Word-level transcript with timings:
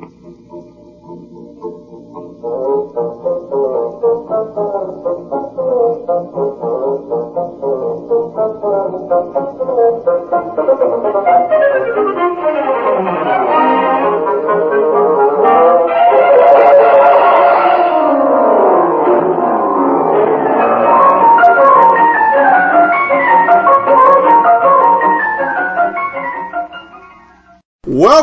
Mm-hmm. 0.00 0.49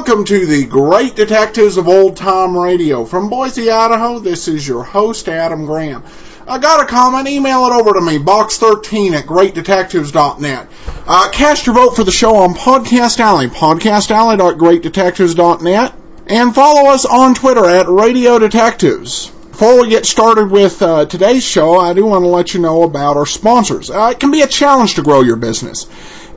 Welcome 0.08 0.24
to 0.24 0.46
the 0.46 0.66
Great 0.66 1.18
Detectives 1.18 1.76
of 1.76 1.90
Old 1.90 2.16
Time 2.16 2.58
Radio. 2.58 3.04
From 3.04 3.30
Boise, 3.30 3.70
Idaho, 3.70 4.20
this 4.20 4.48
is 4.48 4.66
your 4.66 4.82
host, 4.82 5.28
Adam 5.28 5.66
Graham. 5.66 6.02
I 6.48 6.60
got 6.60 6.82
a 6.82 6.86
comment, 6.86 7.28
email 7.28 7.66
it 7.66 7.74
over 7.74 7.92
to 7.92 8.00
me, 8.00 8.18
box13 8.18 9.12
at 9.12 9.26
greatdetectives.net. 9.26 10.70
Uh, 11.06 11.30
cast 11.32 11.66
your 11.66 11.76
vote 11.76 11.98
for 11.98 12.06
the 12.06 12.14
show 12.14 12.38
on 12.38 12.54
Podcast 12.54 13.20
Alley, 13.20 13.48
podcastalley.greatdetectives.net, 13.48 15.94
and 16.28 16.56
follow 16.56 16.90
us 16.90 17.04
on 17.04 17.36
Twitter 17.36 17.66
at 17.66 17.90
Radio 17.90 18.40
Detectives. 18.40 19.30
Before 19.30 19.82
we 19.82 19.90
get 19.90 20.06
started 20.06 20.50
with 20.50 20.82
uh, 20.82 21.06
today's 21.06 21.44
show, 21.44 21.78
I 21.78 21.94
do 21.94 22.06
want 22.06 22.24
to 22.24 22.30
let 22.30 22.54
you 22.54 22.62
know 22.62 22.84
about 22.84 23.18
our 23.18 23.26
sponsors. 23.26 23.90
Uh, 23.90 24.12
it 24.14 24.22
can 24.22 24.32
be 24.32 24.42
a 24.42 24.48
challenge 24.48 24.96
to 24.96 25.04
grow 25.04 25.20
your 25.20 25.36
business. 25.36 25.86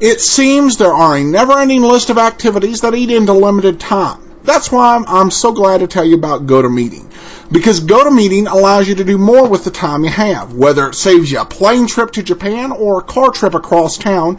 It 0.00 0.22
seems 0.22 0.78
there 0.78 0.94
are 0.94 1.16
a 1.16 1.22
never-ending 1.22 1.82
list 1.82 2.08
of 2.08 2.16
activities 2.16 2.80
that 2.80 2.94
eat 2.94 3.10
into 3.10 3.34
limited 3.34 3.78
time. 3.78 4.30
That's 4.44 4.72
why 4.72 4.96
I'm, 4.96 5.04
I'm 5.06 5.30
so 5.30 5.52
glad 5.52 5.80
to 5.80 5.86
tell 5.86 6.04
you 6.04 6.14
about 6.14 6.46
GoToMeeting. 6.46 7.52
Because 7.52 7.80
GoToMeeting 7.80 8.50
allows 8.50 8.88
you 8.88 8.94
to 8.94 9.04
do 9.04 9.18
more 9.18 9.46
with 9.46 9.64
the 9.64 9.70
time 9.70 10.02
you 10.04 10.08
have. 10.08 10.54
Whether 10.54 10.88
it 10.88 10.94
saves 10.94 11.30
you 11.30 11.40
a 11.40 11.44
plane 11.44 11.86
trip 11.86 12.12
to 12.12 12.22
Japan 12.22 12.72
or 12.72 13.00
a 13.00 13.02
car 13.02 13.30
trip 13.30 13.52
across 13.52 13.98
town, 13.98 14.38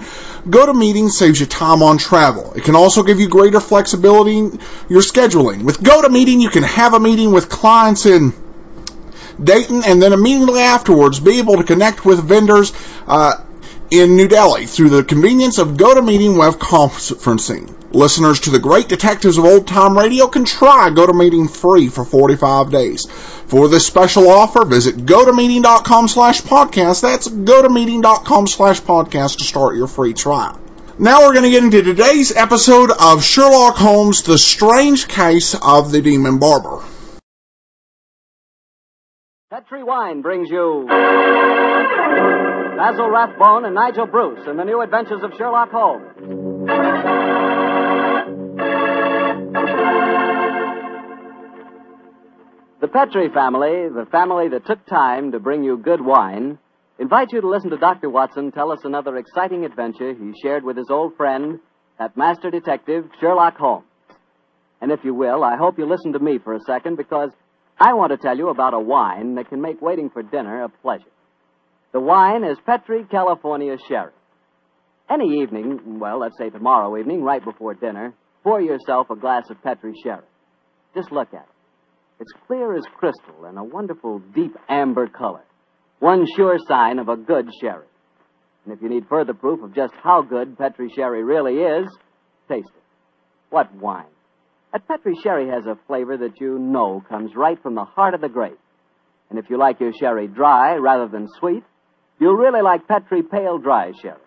GoToMeeting 0.50 1.12
saves 1.12 1.40
you 1.40 1.46
time 1.46 1.84
on 1.84 2.00
travel. 2.00 2.54
It 2.54 2.64
can 2.64 2.76
also 2.76 3.04
give 3.04 3.20
you 3.20 3.30
greater 3.30 3.60
flexibility 3.60 4.40
in 4.40 4.60
your 4.90 5.02
scheduling. 5.02 5.64
With 5.64 5.80
GoToMeeting, 5.80 6.42
you 6.42 6.50
can 6.50 6.64
have 6.64 6.96
a 6.96 7.00
meeting 7.00 7.32
with 7.32 7.50
clients 7.50 8.08
in 8.08 8.34
Dayton 9.42 9.84
and 9.86 10.02
then 10.02 10.12
immediately 10.12 10.62
afterwards 10.62 11.20
be 11.20 11.38
able 11.38 11.58
to 11.58 11.64
connect 11.64 12.04
with 12.04 12.24
vendors 12.24 12.74
uh, 13.06 13.36
in 13.92 14.16
New 14.16 14.28
Delhi 14.28 14.66
through 14.66 14.90
the 14.90 15.04
convenience 15.04 15.58
of 15.58 15.70
GoToMeeting 15.70 16.38
web 16.38 16.54
conferencing. 16.54 17.76
Listeners 17.94 18.40
to 18.42 18.50
the 18.50 18.60
great 18.60 18.88
detectives 18.88 19.38
of 19.38 19.44
old 19.44 19.68
time 19.68 19.98
radio 19.98 20.28
can 20.28 20.46
try 20.46 20.90
GoToMeeting 20.90 21.52
free 21.52 21.90
for 21.90 22.06
45 22.06 22.72
days. 22.72 23.06
For 23.06 23.68
this 23.68 23.86
special 23.86 24.30
offer, 24.30 24.64
visit 24.64 24.96
gotomeeting.com 24.96 26.08
slash 26.08 26.42
podcast. 26.42 27.02
That's 27.02 27.28
gotomeeting.com 27.28 28.48
slash 28.48 28.82
podcast 28.82 29.40
to 29.40 29.44
start 29.44 29.76
your 29.76 29.88
free 29.88 30.14
trial. 30.14 30.58
Now 30.98 31.22
we're 31.22 31.34
going 31.34 31.46
to 31.46 31.52
get 31.52 31.64
into 31.64 31.82
today's 31.82 32.34
episode 32.34 32.92
of 32.92 33.24
Sherlock 33.24 33.76
Holmes, 33.76 34.24
The 34.24 34.38
Strange 34.38 35.08
Case 35.10 35.54
of 35.56 35.92
the 35.92 36.02
Demon 36.02 36.40
Barber. 36.40 36.82
Petri 39.50 39.84
Wine 39.84 40.22
brings 40.22 40.50
you 40.50 40.88
Basil 42.82 43.12
Rathbone 43.12 43.66
and 43.66 43.76
Nigel 43.76 44.08
Bruce 44.08 44.48
in 44.48 44.58
the 44.58 44.64
new 44.64 44.82
adventures 44.82 45.22
of 45.22 45.30
Sherlock 45.38 45.70
Holmes. 45.70 46.04
The 52.82 52.88
Petri 52.88 53.30
family, 53.30 53.88
the 53.88 54.08
family 54.12 54.50
that 54.50 54.66
took 54.66 54.84
time 54.88 55.32
to 55.32 55.40
bring 55.40 55.64
you 55.64 55.78
good 55.78 56.04
wine, 56.04 56.58
invite 56.98 57.32
you 57.32 57.42
to 57.42 57.48
listen 57.48 57.70
to 57.70 57.78
Dr. 57.78 58.10
Watson 58.10 58.52
tell 58.52 58.72
us 58.72 58.80
another 58.84 59.16
exciting 59.16 59.64
adventure 59.64 60.16
he 60.16 60.34
shared 60.42 60.64
with 60.64 60.76
his 60.76 60.90
old 60.90 61.16
friend, 61.16 61.60
that 62.00 62.18
master 62.18 62.50
detective, 62.50 63.06
Sherlock 63.20 63.58
Holmes. 63.58 63.86
And 64.82 64.92
if 64.92 65.02
you 65.04 65.14
will, 65.14 65.44
I 65.44 65.56
hope 65.56 65.78
you 65.78 65.86
listen 65.86 66.14
to 66.14 66.20
me 66.20 66.40
for 66.44 66.56
a 66.56 66.62
second 66.62 66.98
because 66.98 67.30
I 67.80 67.94
want 67.94 68.12
to 68.12 68.18
tell 68.18 68.36
you 68.36 68.50
about 68.50 68.74
a 68.74 68.80
wine 68.80 69.36
that 69.36 69.50
can 69.50 69.62
make 69.62 69.84
waiting 69.84 70.10
for 70.10 70.24
dinner 70.24 70.64
a 70.64 70.70
pleasure. 70.70 71.06
The 71.94 72.00
wine 72.00 72.46
is 72.46 72.58
Petri 72.66 73.04
California 73.10 73.76
Sherry. 73.88 74.14
Any 75.10 75.42
evening, 75.42 76.00
well, 76.00 76.20
let's 76.20 76.38
say 76.38 76.50
tomorrow 76.50 76.98
evening, 76.98 77.22
right 77.22 77.44
before 77.44 77.74
dinner, 77.74 78.14
pour 78.44 78.62
yourself 78.62 79.10
a 79.10 79.16
glass 79.18 79.50
of 79.50 79.62
Petri 79.62 79.94
Sherry. 80.02 80.24
Just 80.96 81.12
look 81.12 81.34
at 81.34 81.42
it. 81.42 82.22
It's 82.22 82.32
clear 82.48 82.76
as 82.76 82.84
crystal 82.98 83.46
and 83.46 83.58
a 83.58 83.64
wonderful 83.64 84.20
deep 84.34 84.56
amber 84.70 85.08
color. 85.08 85.44
One 86.00 86.26
sure 86.38 86.58
sign 86.68 86.98
of 86.98 87.10
a 87.10 87.18
good 87.18 87.50
sherry. 87.62 87.88
And 88.64 88.74
if 88.74 88.82
you 88.82 88.90
need 88.90 89.08
further 89.10 89.34
proof 89.34 89.62
of 89.62 89.76
just 89.76 89.94
how 90.02 90.22
good 90.22 90.58
Petri 90.58 90.90
Sherry 90.96 91.24
really 91.24 91.56
is, 91.56 91.88
taste 92.48 92.70
it. 92.70 92.84
What 93.50 93.74
wine? 93.76 94.06
That 94.72 94.88
Petri 94.88 95.16
Sherry 95.24 95.50
has 95.50 95.66
a 95.66 95.80
flavor 95.88 96.16
that 96.18 96.40
you 96.40 96.58
know 96.58 97.04
comes 97.10 97.32
right 97.36 97.62
from 97.62 97.76
the 97.76 97.84
heart 97.84 98.14
of 98.14 98.22
the 98.22 98.30
grape. 98.30 98.60
And 99.30 99.40
if 99.40 99.50
you 99.50 99.58
like 99.58 99.80
your 99.80 99.94
sherry 99.94 100.28
dry 100.28 100.76
rather 100.76 101.08
than 101.08 101.28
sweet, 101.40 101.64
you'll 102.22 102.36
really 102.36 102.62
like 102.62 102.88
Petri 102.88 103.24
Pale 103.24 103.58
Dry 103.58 103.92
Sherry. 104.02 104.22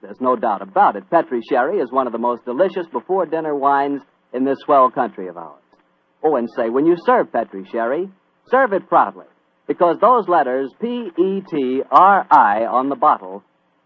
There's 0.00 0.20
no 0.20 0.36
doubt 0.36 0.62
about 0.62 0.96
it. 0.96 1.10
Petri 1.10 1.40
Sherry 1.50 1.80
is 1.80 1.90
one 1.90 2.06
of 2.06 2.12
the 2.12 2.18
most 2.18 2.44
delicious 2.44 2.86
before 2.92 3.26
dinner 3.26 3.54
wines 3.54 4.00
in 4.32 4.44
this 4.44 4.58
swell 4.64 4.90
country 4.90 5.28
of 5.28 5.36
ours. 5.36 5.62
Oh, 6.22 6.36
and 6.36 6.48
say, 6.56 6.70
when 6.70 6.86
you 6.86 6.96
serve 7.04 7.32
Petri 7.32 7.64
Sherry, 7.70 8.08
serve 8.48 8.72
it 8.72 8.88
proudly. 8.88 9.26
Because 9.66 9.96
those 10.00 10.28
letters, 10.28 10.72
P-E-T-R-I, 10.80 12.66
on 12.66 12.88
the 12.88 12.96
bottle, 12.96 13.42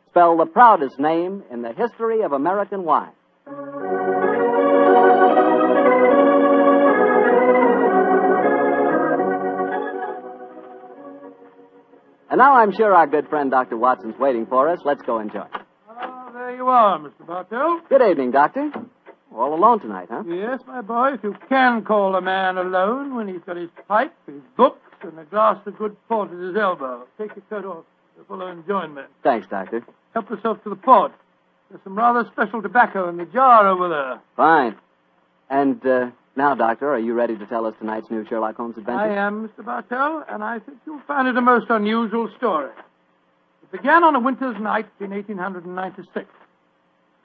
spell 0.08 0.36
the 0.36 0.46
proudest 0.46 0.98
name 0.98 1.44
in 1.52 1.62
the 1.62 1.72
history 1.72 2.22
of 2.22 2.32
American 2.32 2.84
wine. 2.84 3.12
And 12.30 12.38
now 12.38 12.54
I'm 12.54 12.72
sure 12.72 12.92
our 12.94 13.06
good 13.06 13.28
friend 13.28 13.50
Dr. 13.50 13.76
Watson's 13.76 14.18
waiting 14.18 14.46
for 14.46 14.68
us. 14.68 14.80
Let's 14.84 15.02
go 15.02 15.18
and 15.18 15.30
enjoy. 15.30 15.46
Oh, 15.88 16.30
there 16.34 16.54
you 16.54 16.66
are, 16.68 16.98
Mr. 16.98 17.26
Bartell. 17.26 17.80
Good 17.88 18.02
evening, 18.02 18.32
Doctor. 18.32 18.70
All 19.34 19.54
alone 19.54 19.80
tonight, 19.80 20.08
huh? 20.10 20.24
Yes, 20.26 20.60
my 20.66 20.80
boy, 20.82 21.14
if 21.14 21.22
you 21.22 21.34
can 21.48 21.84
call 21.84 22.16
a 22.16 22.20
man 22.20 22.58
alone 22.58 23.14
when 23.14 23.28
he's 23.28 23.40
got 23.46 23.56
his 23.56 23.70
pipe, 23.86 24.12
his 24.26 24.42
books, 24.56 24.80
and 25.02 25.18
a 25.18 25.24
glass 25.24 25.58
of 25.66 25.78
good 25.78 25.96
port 26.08 26.30
at 26.32 26.38
his 26.38 26.56
elbow. 26.56 27.06
Take 27.18 27.30
your 27.36 27.44
coat 27.48 27.64
off. 27.64 27.84
The 28.18 28.24
fellow 28.24 28.48
enjoying 28.48 28.94
me. 28.94 29.02
Thanks, 29.22 29.46
Doctor. 29.48 29.84
Help 30.12 30.28
yourself 30.28 30.62
to 30.64 30.70
the 30.70 30.76
port. 30.76 31.12
There's 31.70 31.82
some 31.84 31.96
rather 31.96 32.28
special 32.32 32.60
tobacco 32.60 33.08
in 33.08 33.16
the 33.16 33.26
jar 33.26 33.68
over 33.68 33.88
there. 33.88 34.20
Fine. 34.36 34.76
And 35.48 35.86
uh, 35.86 36.10
now, 36.38 36.54
Doctor, 36.54 36.90
are 36.94 36.98
you 36.98 37.12
ready 37.14 37.36
to 37.36 37.46
tell 37.46 37.66
us 37.66 37.74
tonight's 37.78 38.10
new 38.10 38.24
Sherlock 38.26 38.56
Holmes 38.56 38.78
adventure? 38.78 39.02
I 39.02 39.26
am, 39.26 39.48
Mr. 39.48 39.64
Bartell, 39.64 40.24
and 40.28 40.42
I 40.42 40.60
think 40.60 40.78
you'll 40.86 41.02
find 41.06 41.26
it 41.28 41.36
a 41.36 41.42
most 41.42 41.66
unusual 41.68 42.30
story. 42.38 42.70
It 43.64 43.72
began 43.72 44.04
on 44.04 44.14
a 44.14 44.20
winter's 44.20 44.56
night 44.58 44.86
in 45.00 45.10
1896. 45.10 46.26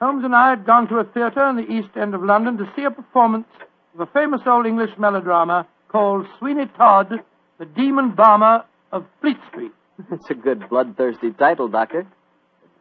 Holmes 0.00 0.24
and 0.24 0.34
I 0.34 0.50
had 0.50 0.66
gone 0.66 0.88
to 0.88 0.96
a 0.96 1.04
theatre 1.04 1.48
in 1.48 1.56
the 1.56 1.62
East 1.62 1.96
End 1.96 2.14
of 2.14 2.22
London 2.22 2.58
to 2.58 2.70
see 2.74 2.82
a 2.82 2.90
performance 2.90 3.46
of 3.94 4.00
a 4.00 4.06
famous 4.06 4.40
old 4.46 4.66
English 4.66 4.90
melodrama 4.98 5.66
called 5.88 6.26
Sweeney 6.38 6.66
Todd, 6.76 7.12
the 7.58 7.64
Demon 7.64 8.16
Barber 8.16 8.64
of 8.90 9.06
Fleet 9.20 9.38
Street. 9.48 9.72
That's 10.10 10.28
a 10.28 10.34
good 10.34 10.68
bloodthirsty 10.68 11.30
title, 11.30 11.68
Doctor. 11.68 12.04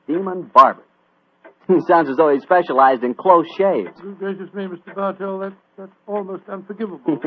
The 0.07 0.13
Demon 0.13 0.49
Barber. 0.53 0.83
He 1.67 1.79
sounds 1.87 2.09
as 2.09 2.17
though 2.17 2.33
he 2.33 2.39
specialized 2.39 3.03
in 3.03 3.13
close 3.13 3.45
shaves. 3.57 3.89
Good 4.01 4.19
gracious 4.19 4.53
me, 4.53 4.65
Mr. 4.65 4.93
Bartell, 4.93 5.39
that's, 5.39 5.55
that's 5.77 5.91
almost 6.07 6.43
unforgivable. 6.49 7.19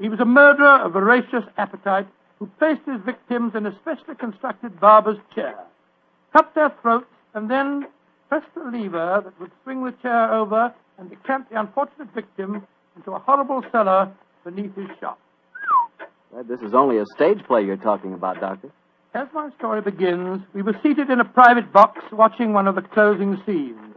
he 0.00 0.08
was 0.08 0.20
a 0.20 0.24
murderer 0.24 0.84
of 0.84 0.92
voracious 0.92 1.44
appetite 1.58 2.06
who 2.38 2.46
placed 2.58 2.82
his 2.86 3.00
victims 3.04 3.52
in 3.54 3.66
a 3.66 3.76
specially 3.80 4.14
constructed 4.14 4.78
barber's 4.80 5.18
chair, 5.34 5.54
cut 6.32 6.54
their 6.54 6.72
throats, 6.80 7.06
and 7.34 7.50
then 7.50 7.86
pressed 8.28 8.46
a 8.56 8.70
lever 8.70 9.22
that 9.24 9.38
would 9.40 9.50
swing 9.64 9.84
the 9.84 9.92
chair 10.02 10.32
over 10.32 10.72
and 10.98 11.10
decamp 11.10 11.48
the 11.50 11.58
unfortunate 11.58 12.08
victim 12.14 12.64
into 12.96 13.10
a 13.10 13.18
horrible 13.18 13.62
cellar 13.72 14.10
beneath 14.44 14.74
his 14.76 14.88
shop. 15.00 15.18
This 16.48 16.60
is 16.60 16.74
only 16.74 16.98
a 16.98 17.04
stage 17.16 17.42
play 17.46 17.62
you're 17.62 17.76
talking 17.76 18.14
about, 18.14 18.40
Doctor. 18.40 18.70
As 19.12 19.26
my 19.34 19.50
story 19.58 19.80
begins, 19.80 20.40
we 20.54 20.62
were 20.62 20.78
seated 20.84 21.10
in 21.10 21.18
a 21.18 21.24
private 21.24 21.72
box 21.72 22.00
watching 22.12 22.52
one 22.52 22.68
of 22.68 22.76
the 22.76 22.82
closing 22.82 23.42
scenes. 23.44 23.96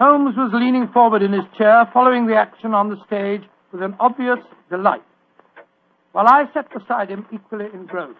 Holmes 0.00 0.36
was 0.38 0.50
leaning 0.54 0.88
forward 0.88 1.22
in 1.22 1.34
his 1.34 1.44
chair, 1.58 1.86
following 1.92 2.26
the 2.26 2.34
action 2.34 2.72
on 2.72 2.88
the 2.88 2.96
stage 3.04 3.42
with 3.72 3.82
an 3.82 3.94
obvious 4.00 4.38
delight, 4.70 5.02
while 6.12 6.26
I 6.26 6.48
sat 6.54 6.72
beside 6.72 7.10
him 7.10 7.26
equally 7.30 7.66
engrossed. 7.74 8.18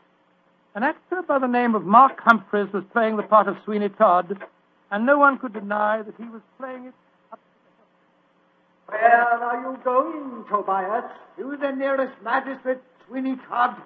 An 0.74 0.82
actor 0.82 1.22
by 1.26 1.38
the 1.38 1.46
name 1.46 1.74
of 1.74 1.84
Mark 1.84 2.20
Humphreys 2.20 2.74
was 2.74 2.84
playing 2.92 3.16
the 3.16 3.22
part 3.22 3.48
of 3.48 3.56
Sweeney 3.64 3.88
Todd, 3.88 4.36
and 4.90 5.06
no 5.06 5.16
one 5.18 5.38
could 5.38 5.54
deny 5.54 6.02
that 6.02 6.14
he 6.18 6.24
was 6.24 6.42
playing 6.58 6.84
it 6.84 6.94
Where 8.86 9.22
are 9.22 9.60
you 9.62 9.78
going, 9.82 10.44
Tobias? 10.50 11.04
To 11.38 11.56
the 11.56 11.70
nearest 11.70 12.20
magistrate, 12.22 12.80
Sweeney 13.06 13.36
Todd, 13.48 13.76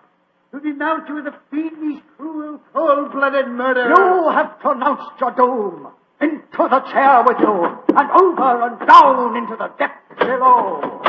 to 0.52 0.60
denounce 0.60 1.08
you 1.08 1.18
as 1.18 1.26
a 1.26 1.34
fiendish, 1.50 2.02
cruel, 2.16 2.60
cold-blooded 2.72 3.48
murderer. 3.48 3.88
You 3.88 4.30
have 4.30 4.58
pronounced 4.60 5.18
your 5.20 5.30
doom. 5.32 5.88
Into 6.20 6.42
the 6.56 6.80
chair 6.92 7.24
with 7.26 7.38
you, 7.40 7.78
and 7.96 8.10
over 8.12 8.62
and 8.62 8.78
down 8.86 9.36
into 9.36 9.56
the 9.56 9.68
depths 9.76 10.18
below. 10.18 11.00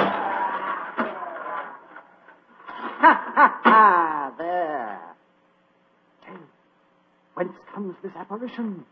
Ha 3.00 3.34
ha 3.36 3.60
ha! 3.64 4.34
There. 4.38 5.00
Whence 7.36 7.54
comes 7.74 7.96
this 8.02 8.14
apparition? 8.16 8.86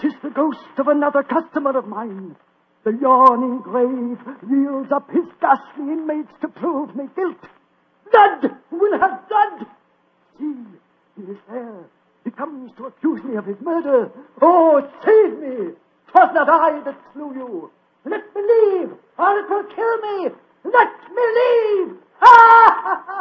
Tis 0.00 0.12
the 0.22 0.30
ghost 0.30 0.58
of 0.78 0.86
another 0.88 1.22
customer 1.24 1.76
of 1.76 1.88
mine. 1.88 2.36
The 2.84 2.92
yawning 2.92 3.60
grave 3.62 4.18
yields 4.48 4.92
up 4.92 5.10
his 5.10 5.24
ghastly 5.40 5.92
inmates 5.92 6.32
to 6.42 6.48
prove 6.48 6.94
me 6.94 7.08
guilt. 7.16 7.44
Blood 8.10 8.50
will 8.70 8.98
have 8.98 9.28
blood. 9.28 9.66
See, 10.38 10.54
he 11.16 11.22
is 11.30 11.38
there. 11.48 11.84
He 12.24 12.30
comes 12.30 12.72
to 12.76 12.86
accuse 12.86 13.22
me 13.24 13.36
of 13.36 13.46
his 13.46 13.60
murder. 13.60 14.10
Oh, 14.42 14.82
save 15.04 15.38
me! 15.38 15.74
Twas 16.08 16.30
not 16.34 16.48
I 16.48 16.80
that 16.84 16.96
slew 17.12 17.32
you. 17.34 17.70
Let 18.04 18.24
me 18.34 18.42
leave, 18.42 18.90
or 19.18 19.38
it 19.38 19.48
will 19.48 19.64
kill 19.64 19.96
me. 19.98 20.28
Let 20.64 20.92
me 21.14 21.22
leave. 21.40 21.96
Ha 22.22 22.80
ha 22.84 23.02
ha 23.06 23.20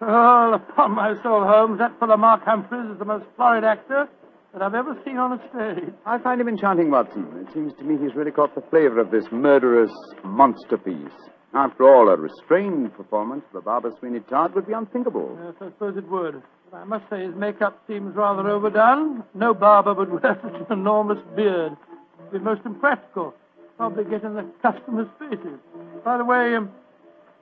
Well, 0.00 0.54
upon 0.54 0.92
my 0.92 1.14
soul, 1.22 1.44
Holmes, 1.44 1.78
that 1.78 1.98
fellow 2.00 2.16
Mark 2.16 2.42
Humphreys 2.44 2.90
is 2.92 2.98
the 2.98 3.04
most 3.04 3.26
florid 3.36 3.64
actor 3.64 4.08
that 4.52 4.62
I've 4.62 4.74
ever 4.74 4.96
seen 5.04 5.18
on 5.18 5.32
a 5.38 5.48
stage. 5.50 5.92
I 6.06 6.18
find 6.18 6.40
him 6.40 6.48
enchanting, 6.48 6.90
Watson. 6.90 7.26
It 7.46 7.52
seems 7.52 7.74
to 7.74 7.84
me 7.84 7.98
he's 8.02 8.14
really 8.16 8.30
caught 8.30 8.54
the 8.54 8.62
flavor 8.70 8.98
of 8.98 9.10
this 9.10 9.24
murderous 9.30 9.92
monster 10.24 10.78
piece. 10.78 11.12
After 11.52 11.84
all, 11.84 12.08
a 12.08 12.16
restrained 12.16 12.94
performance 12.96 13.42
of 13.48 13.52
the 13.54 13.60
Barber 13.60 13.92
Sweeney 13.98 14.20
Todd 14.20 14.54
would 14.54 14.66
be 14.66 14.72
unthinkable. 14.72 15.38
Yes, 15.44 15.54
I 15.60 15.66
suppose 15.66 15.96
it 15.96 16.08
would. 16.08 16.42
But 16.70 16.78
I 16.78 16.84
must 16.84 17.04
say 17.10 17.24
his 17.26 17.34
makeup 17.34 17.82
seems 17.86 18.14
rather 18.16 18.48
overdone. 18.48 19.22
No 19.34 19.52
barber 19.52 19.92
would 19.92 20.10
wear 20.22 20.38
such 20.42 20.54
an 20.54 20.66
enormous 20.70 21.18
beard. 21.36 21.76
It'd 22.20 22.32
be 22.32 22.38
most 22.38 22.62
impractical. 22.64 23.34
Probably 23.76 24.04
get 24.04 24.22
in 24.24 24.34
the 24.34 24.46
customers' 24.62 25.08
faces. 25.18 25.58
By 26.04 26.18
the 26.18 26.24
way, 26.24 26.54
um, 26.54 26.70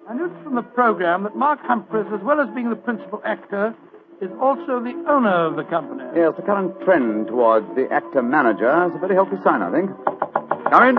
I 0.08 0.14
noticed 0.14 0.42
from 0.42 0.54
the 0.54 0.62
program 0.62 1.24
that 1.24 1.36
Mark 1.36 1.60
Humphreys, 1.64 2.06
as 2.14 2.20
well 2.22 2.40
as 2.40 2.48
being 2.54 2.70
the 2.70 2.76
principal 2.76 3.20
actor, 3.26 3.74
is 4.22 4.30
also 4.40 4.80
the 4.82 4.94
owner 5.06 5.46
of 5.46 5.56
the 5.56 5.64
company. 5.64 6.02
Yes, 6.16 6.32
the 6.34 6.42
current 6.42 6.80
trend 6.82 7.26
towards 7.26 7.66
the 7.76 7.92
actor-manager 7.92 8.86
is 8.88 8.96
a 8.96 8.98
very 8.98 9.14
healthy 9.14 9.36
sign, 9.44 9.60
I 9.60 9.70
think. 9.70 9.90
Come 10.72 10.82
in. 10.88 10.98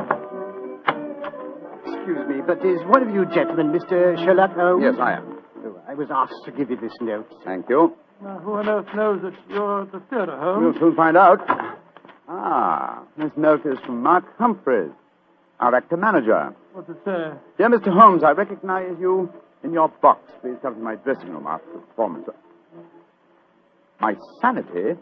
Excuse 1.92 2.28
me, 2.30 2.42
but 2.46 2.64
is 2.64 2.80
one 2.86 3.02
of 3.02 3.10
you 3.14 3.26
gentlemen 3.26 3.72
Mr. 3.72 4.16
Sherlock 4.24 4.54
Holmes? 4.54 4.84
Yes, 4.84 4.96
I 5.00 5.14
am. 5.14 5.40
Oh, 5.66 5.82
I 5.88 5.96
was 5.96 6.10
asked 6.12 6.46
to 6.46 6.52
give 6.52 6.70
you 6.70 6.78
this 6.78 6.94
note. 7.02 7.28
Thank 7.44 7.68
you. 7.68 7.96
Now, 8.22 8.38
who 8.40 8.54
on 8.54 8.70
earth 8.70 8.94
knows 8.96 9.22
that 9.24 9.34
you're 9.50 9.82
at 9.84 9.92
the 9.92 10.02
theatre, 10.12 10.38
Holmes? 10.38 10.76
We'll 10.80 10.90
soon 10.90 10.96
find 10.96 11.18
out. 11.18 11.40
Ah, 12.28 13.04
this 13.18 13.32
note 13.36 13.66
is 13.66 13.80
from 13.86 14.04
Mark 14.04 14.26
Humphreys, 14.38 14.92
our 15.60 15.74
actor-manager. 15.74 16.54
What 16.74 16.86
to 16.88 16.94
say? 17.04 17.38
Dear 17.58 17.70
Mr. 17.70 17.92
Holmes, 17.92 18.24
I 18.24 18.32
recognize 18.32 18.96
you 19.00 19.32
in 19.64 19.74
your 19.74 19.90
box. 20.02 20.32
Please 20.42 20.56
come 20.62 20.76
to 20.76 20.82
my 20.82 20.96
dressing 20.96 21.30
room 21.30 21.48
after 21.48 21.72
the 21.74 21.80
performance. 21.80 22.28
My 24.00 24.16
sanity, 24.42 24.98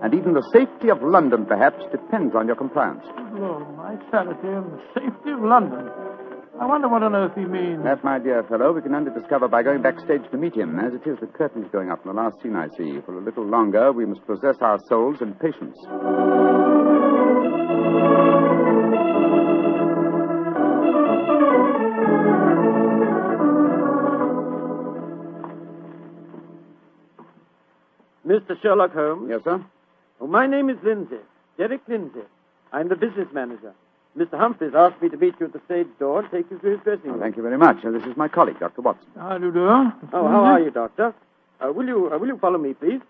and 0.00 0.14
even 0.14 0.32
the 0.32 0.48
safety 0.52 0.90
of 0.90 1.02
London, 1.02 1.44
perhaps, 1.44 1.84
depends 1.90 2.34
on 2.34 2.46
your 2.46 2.56
compliance. 2.56 3.04
Lord, 3.34 3.76
my 3.76 3.96
sanity 4.10 4.48
and 4.48 4.72
the 4.72 4.80
safety 4.94 5.30
of 5.32 5.42
London. 5.42 5.90
I 6.60 6.66
wonder 6.66 6.88
what 6.88 7.02
on 7.02 7.16
earth 7.16 7.32
he 7.34 7.44
means. 7.44 7.82
That, 7.82 8.04
my 8.04 8.20
dear 8.20 8.44
fellow, 8.44 8.72
we 8.72 8.80
can 8.80 8.94
only 8.94 9.10
discover 9.10 9.48
by 9.48 9.64
going 9.64 9.82
backstage 9.82 10.22
to 10.30 10.38
meet 10.38 10.54
him. 10.54 10.78
As 10.78 10.94
it 10.94 11.04
is, 11.04 11.18
the 11.20 11.26
curtain's 11.26 11.66
going 11.72 11.90
up 11.90 12.06
in 12.06 12.14
the 12.14 12.22
last 12.22 12.40
scene 12.42 12.54
I 12.54 12.68
see. 12.78 13.00
For 13.04 13.18
a 13.18 13.20
little 13.20 13.44
longer, 13.44 13.90
we 13.92 14.06
must 14.06 14.24
possess 14.24 14.56
our 14.60 14.78
souls 14.88 15.20
in 15.20 15.34
patience. 15.34 15.76
Mr. 28.34 28.60
Sherlock 28.60 28.92
Holmes. 28.92 29.28
Yes, 29.30 29.40
sir? 29.44 29.64
Oh, 30.20 30.26
my 30.26 30.46
name 30.46 30.68
is 30.70 30.76
Lindsay. 30.82 31.18
Derek 31.56 31.82
Lindsay. 31.86 32.20
I'm 32.72 32.88
the 32.88 32.96
business 32.96 33.28
manager. 33.32 33.72
Mr. 34.16 34.38
Humphreys 34.38 34.74
asked 34.74 35.00
me 35.02 35.08
to 35.08 35.16
meet 35.16 35.34
you 35.38 35.46
at 35.46 35.52
the 35.52 35.60
stage 35.66 35.86
door 35.98 36.20
and 36.20 36.30
take 36.30 36.50
you 36.50 36.58
to 36.58 36.66
his 36.68 36.80
dressing 36.80 37.10
room. 37.10 37.20
Thank 37.20 37.36
you 37.36 37.42
very 37.42 37.58
much. 37.58 37.84
Uh, 37.84 37.90
this 37.90 38.04
is 38.04 38.16
my 38.16 38.28
colleague, 38.28 38.58
Dr. 38.60 38.82
Watson. 38.82 39.06
How 39.16 39.38
do 39.38 39.46
you 39.46 39.52
do? 39.52 39.68
Oh, 39.68 39.92
how 40.12 40.44
are 40.44 40.60
you, 40.60 40.70
Doctor? 40.70 41.14
Uh, 41.60 41.72
will 41.72 41.86
you 41.86 42.12
uh, 42.12 42.18
will 42.18 42.28
you 42.28 42.38
follow 42.38 42.58
me, 42.58 42.74
please? 42.74 43.00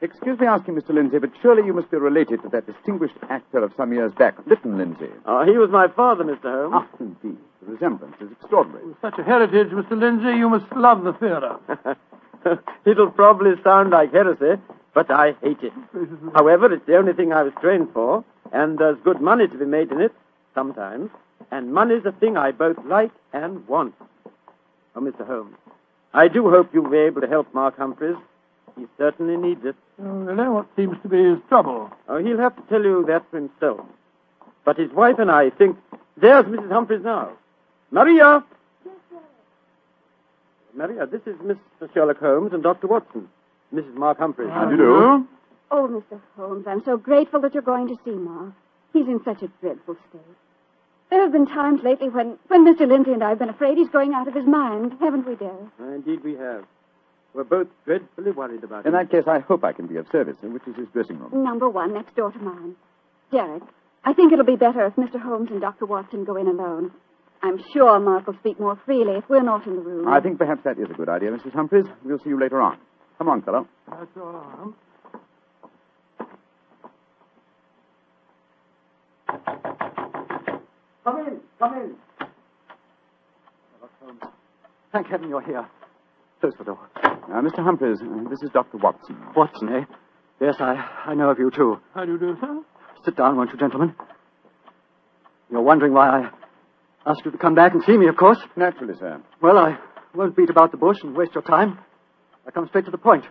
Excuse 0.00 0.38
me 0.40 0.46
asking, 0.46 0.74
Mr. 0.74 0.90
Lindsay, 0.90 1.18
but 1.18 1.30
surely 1.40 1.64
you 1.64 1.72
must 1.72 1.90
be 1.90 1.96
related 1.96 2.42
to 2.42 2.48
that 2.48 2.66
distinguished 2.66 3.14
actor 3.30 3.62
of 3.62 3.72
some 3.76 3.92
years 3.92 4.12
back, 4.12 4.34
Lytton 4.46 4.76
Lindsay. 4.76 5.10
Uh, 5.24 5.44
he 5.44 5.52
was 5.56 5.70
my 5.70 5.86
father, 5.88 6.24
Mr. 6.24 6.42
Holmes. 6.70 6.74
Ah, 6.74 6.88
indeed. 6.98 7.38
The 7.62 7.72
resemblance 7.72 8.16
is 8.20 8.32
extraordinary. 8.32 8.84
With 8.86 9.00
such 9.00 9.18
a 9.18 9.22
heritage, 9.22 9.68
Mr. 9.68 9.98
Lindsay, 9.98 10.36
you 10.38 10.48
must 10.48 10.70
love 10.74 11.04
the 11.04 11.12
theatre. 11.12 11.56
It'll 12.86 13.10
probably 13.10 13.52
sound 13.62 13.90
like 13.90 14.12
heresy, 14.12 14.60
but 14.94 15.10
I 15.10 15.34
hate 15.42 15.62
it. 15.62 15.72
However, 16.34 16.72
it's 16.72 16.86
the 16.86 16.96
only 16.96 17.12
thing 17.12 17.32
I 17.32 17.42
was 17.42 17.52
trained 17.60 17.88
for, 17.92 18.24
and 18.52 18.78
there's 18.78 18.98
good 19.04 19.20
money 19.20 19.48
to 19.48 19.58
be 19.58 19.64
made 19.64 19.90
in 19.90 20.00
it, 20.00 20.12
sometimes. 20.54 21.10
And 21.50 21.72
money's 21.72 22.04
a 22.04 22.12
thing 22.12 22.36
I 22.36 22.52
both 22.52 22.78
like 22.84 23.10
and 23.32 23.66
want. 23.68 23.94
Oh, 24.94 25.00
Mr. 25.00 25.26
Holmes, 25.26 25.56
I 26.14 26.28
do 26.28 26.50
hope 26.50 26.70
you'll 26.72 26.90
be 26.90 26.98
able 26.98 27.20
to 27.20 27.26
help 27.26 27.52
Mark 27.54 27.76
Humphreys. 27.76 28.16
He 28.76 28.86
certainly 28.98 29.36
needs 29.36 29.64
it. 29.64 29.76
Mm, 30.00 30.06
oh, 30.06 30.32
really? 30.32 30.48
What 30.48 30.66
seems 30.76 30.96
to 31.02 31.08
be 31.08 31.22
his 31.22 31.38
trouble? 31.48 31.90
Oh, 32.08 32.18
he'll 32.18 32.38
have 32.38 32.56
to 32.56 32.62
tell 32.68 32.82
you 32.82 33.04
that 33.06 33.24
for 33.30 33.36
himself. 33.36 33.80
But 34.64 34.78
his 34.78 34.90
wife 34.92 35.18
and 35.18 35.30
I 35.30 35.50
think. 35.50 35.76
There's 36.16 36.44
Mrs. 36.44 36.70
Humphreys 36.70 37.02
now. 37.02 37.32
Maria! 37.90 38.44
Maria, 40.74 41.06
this 41.06 41.20
is 41.26 41.36
Mr. 41.36 41.92
Sherlock 41.92 42.18
Holmes 42.18 42.52
and 42.52 42.62
Dr. 42.62 42.86
Watson. 42.86 43.28
Mrs. 43.74 43.94
Mark 43.94 44.18
Humphreys. 44.18 44.50
How 44.50 44.66
do 44.66 44.72
you 44.72 44.76
do? 44.76 45.28
Oh, 45.70 45.88
Mr. 45.88 46.20
Holmes, 46.36 46.66
I'm 46.66 46.84
so 46.84 46.96
grateful 46.96 47.40
that 47.40 47.54
you're 47.54 47.62
going 47.62 47.88
to 47.88 47.98
see 48.04 48.10
Mark. 48.10 48.52
He's 48.92 49.06
in 49.06 49.22
such 49.24 49.42
a 49.42 49.48
dreadful 49.60 49.96
state. 50.10 50.20
There 51.08 51.20
have 51.20 51.32
been 51.32 51.46
times 51.46 51.82
lately 51.82 52.08
when, 52.08 52.38
when 52.48 52.66
Mr. 52.66 52.86
Lindsay 52.86 53.12
and 53.12 53.22
I 53.22 53.30
have 53.30 53.38
been 53.38 53.48
afraid 53.48 53.78
he's 53.78 53.88
going 53.88 54.12
out 54.14 54.28
of 54.28 54.34
his 54.34 54.46
mind, 54.46 54.94
haven't 55.00 55.26
we, 55.26 55.34
Derek? 55.36 55.56
Uh, 55.80 55.84
indeed, 55.84 56.22
we 56.22 56.34
have. 56.34 56.64
We're 57.34 57.44
both 57.44 57.68
dreadfully 57.84 58.30
worried 58.30 58.64
about 58.64 58.84
it. 58.84 58.88
In 58.88 58.94
him. 58.94 59.00
that 59.00 59.10
case, 59.10 59.24
I 59.26 59.38
hope 59.38 59.64
I 59.64 59.72
can 59.72 59.86
be 59.86 59.96
of 59.96 60.06
service, 60.12 60.36
which 60.42 60.66
is 60.66 60.76
his 60.76 60.88
dressing 60.92 61.18
room. 61.18 61.42
Number 61.42 61.68
one, 61.68 61.94
next 61.94 62.14
door 62.16 62.30
to 62.30 62.38
mine. 62.38 62.76
Derek, 63.30 63.62
I 64.04 64.12
think 64.12 64.32
it'll 64.32 64.44
be 64.44 64.56
better 64.56 64.84
if 64.86 64.96
Mr. 64.96 65.20
Holmes 65.20 65.50
and 65.50 65.60
Dr. 65.60 65.86
Watson 65.86 66.24
go 66.24 66.36
in 66.36 66.48
alone. 66.48 66.92
I'm 67.42 67.60
sure 67.72 67.98
Mark 67.98 68.26
will 68.26 68.36
speak 68.38 68.60
more 68.60 68.78
freely 68.84 69.16
if 69.16 69.24
we're 69.28 69.42
not 69.42 69.66
in 69.66 69.74
the 69.74 69.80
room. 69.82 70.08
I 70.08 70.20
think 70.20 70.38
perhaps 70.38 70.62
that 70.64 70.78
is 70.78 70.88
a 70.90 70.94
good 70.94 71.08
idea, 71.08 71.30
Mrs. 71.30 71.52
Humphreys. 71.52 71.86
We'll 72.04 72.18
see 72.18 72.28
you 72.30 72.40
later 72.40 72.60
on. 72.60 72.78
Come 73.18 73.28
on, 73.28 73.42
fellow. 73.42 73.66
That's 73.88 74.16
all 74.16 74.32
right. 74.32 74.74
Come 81.04 81.18
in, 81.26 81.40
come 81.58 81.74
in. 81.78 81.96
Thank 84.92 85.06
heaven 85.08 85.28
you're 85.28 85.40
here. 85.42 85.66
Close 86.40 86.52
the 86.58 86.64
door. 86.64 86.78
Uh, 87.02 87.40
Mr. 87.40 87.62
Humphreys, 87.64 87.98
uh, 88.02 88.28
this 88.28 88.40
is 88.42 88.50
Dr. 88.50 88.76
Watson. 88.76 89.16
Watson, 89.34 89.68
eh? 89.70 89.84
Yes, 90.40 90.56
I, 90.60 90.74
I 91.06 91.14
know 91.14 91.30
of 91.30 91.38
you, 91.38 91.50
too. 91.50 91.80
How 91.94 92.04
do 92.04 92.12
you 92.12 92.18
do, 92.18 92.36
sir? 92.40 92.60
Sit 93.04 93.16
down, 93.16 93.36
won't 93.36 93.50
you, 93.52 93.58
gentlemen? 93.58 93.94
You're 95.50 95.62
wondering 95.62 95.92
why 95.92 96.08
I 96.08 96.30
asked 97.06 97.22
you 97.24 97.30
to 97.30 97.38
come 97.38 97.54
back 97.54 97.74
and 97.74 97.82
see 97.84 97.96
me, 97.96 98.06
of 98.08 98.16
course. 98.16 98.38
Naturally, 98.56 98.94
sir. 98.98 99.20
Well, 99.40 99.58
I 99.58 99.78
won't 100.14 100.36
beat 100.36 100.50
about 100.50 100.70
the 100.70 100.76
bush 100.76 100.98
and 101.02 101.14
waste 101.16 101.34
your 101.34 101.42
time. 101.42 101.78
I 102.46 102.50
come 102.50 102.68
straight 102.68 102.84
to 102.86 102.90
the 102.90 102.98
point. 102.98 103.24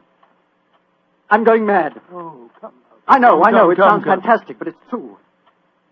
I'm 1.29 1.43
going 1.43 1.65
mad. 1.65 1.99
Oh, 2.11 2.49
come. 2.59 2.73
I 3.07 3.17
know, 3.19 3.43
I 3.43 3.51
know. 3.51 3.61
Come, 3.63 3.71
It 3.71 3.75
come, 3.77 3.89
sounds 3.89 4.03
come. 4.03 4.21
fantastic, 4.21 4.59
but 4.59 4.67
it's 4.67 4.77
true. 4.89 5.17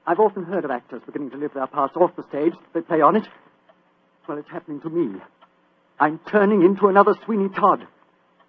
I've 0.05 0.19
often 0.19 0.43
heard 0.43 0.65
of 0.65 0.71
actors 0.71 1.01
beginning 1.05 1.31
to 1.31 1.37
live 1.37 1.53
their 1.53 1.67
parts 1.67 1.95
off 1.95 2.15
the 2.15 2.23
stage. 2.29 2.53
They 2.73 2.81
play 2.81 3.01
on 3.01 3.15
it. 3.15 3.27
Well, 4.27 4.37
it's 4.37 4.49
happening 4.49 4.81
to 4.81 4.89
me. 4.89 5.19
I'm 5.99 6.19
turning 6.29 6.63
into 6.63 6.87
another 6.87 7.13
Sweeney 7.25 7.49
Todd. 7.49 7.85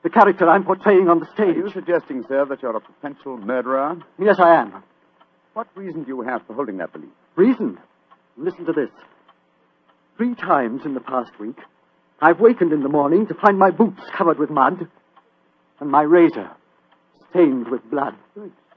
The 0.02 0.10
character 0.10 0.48
I'm 0.48 0.64
portraying 0.64 1.08
on 1.08 1.20
the 1.20 1.26
Are 1.26 1.34
stage. 1.34 1.56
you 1.56 1.70
suggesting, 1.70 2.24
sir, 2.28 2.44
that 2.46 2.62
you're 2.62 2.76
a 2.76 2.80
potential 2.80 3.36
murderer? 3.36 3.96
Yes, 4.18 4.36
I 4.38 4.54
am. 4.56 4.82
What 5.52 5.66
reason 5.74 6.04
do 6.04 6.08
you 6.08 6.20
have 6.22 6.46
for 6.46 6.54
holding 6.54 6.78
that 6.78 6.92
belief? 6.92 7.10
Reason? 7.36 7.78
Listen 8.36 8.64
to 8.66 8.72
this. 8.72 8.88
Three 10.20 10.34
times 10.34 10.82
in 10.84 10.92
the 10.92 11.00
past 11.00 11.30
week, 11.40 11.56
I've 12.20 12.40
wakened 12.40 12.74
in 12.74 12.82
the 12.82 12.90
morning 12.90 13.26
to 13.28 13.34
find 13.42 13.58
my 13.58 13.70
boots 13.70 14.02
covered 14.18 14.38
with 14.38 14.50
mud 14.50 14.86
and 15.80 15.90
my 15.90 16.02
razor 16.02 16.50
stained 17.30 17.68
with 17.70 17.80
blood. 17.90 18.12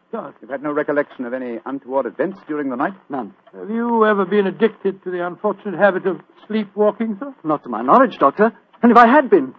God. 0.10 0.36
You've 0.40 0.50
had 0.50 0.64
no 0.64 0.72
recollection 0.72 1.26
of 1.26 1.34
any 1.34 1.58
untoward 1.66 2.06
events 2.06 2.40
during 2.48 2.70
the 2.70 2.78
night? 2.78 2.94
None. 3.10 3.34
Have 3.52 3.70
you 3.70 4.06
ever 4.06 4.24
been 4.24 4.48
addicted 4.48 5.04
to 5.04 5.12
the 5.12 5.28
unfortunate 5.28 5.78
habit 5.78 6.06
of 6.06 6.22
sleepwalking, 6.48 7.18
sir? 7.20 7.36
Not 7.44 7.62
to 7.64 7.70
my 7.70 7.82
knowledge, 7.82 8.18
Doctor. 8.20 8.54
And 8.82 8.90
if 8.90 8.98
I 8.98 9.08
had 9.08 9.30
been, 9.30 9.54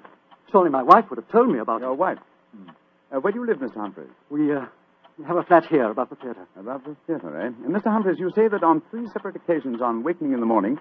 surely 0.53 0.71
my 0.71 0.83
wife 0.83 1.05
would 1.11 1.19
have 1.19 1.31
told 1.31 1.51
me 1.51 1.59
about 1.59 1.83
Your 1.83 1.93
it. 1.93 1.99
wife. 1.99 2.19
Uh, 3.15 3.21
where 3.21 3.31
do 3.31 3.41
you 3.41 3.47
live, 3.47 3.59
Mr. 3.59 3.75
Humphreys? 3.75 4.09
We, 4.31 4.55
uh, 4.55 4.65
we 5.19 5.27
have 5.27 5.37
a 5.37 5.43
flat 5.43 5.67
here 5.67 5.91
above 5.91 6.09
the 6.09 6.17
theater. 6.17 6.47
About 6.59 6.83
the 6.87 6.97
theater, 7.07 7.39
eh? 7.43 7.49
And 7.67 7.75
Mr. 7.77 7.93
Humphreys, 7.93 8.19
you 8.19 8.31
say 8.35 8.49
that 8.49 8.63
on 8.63 8.81
three 8.91 9.07
separate 9.13 9.37
occasions 9.37 9.83
on 9.83 10.03
wakening 10.03 10.33
in 10.33 10.41
the 10.41 10.47
morning, 10.47 10.79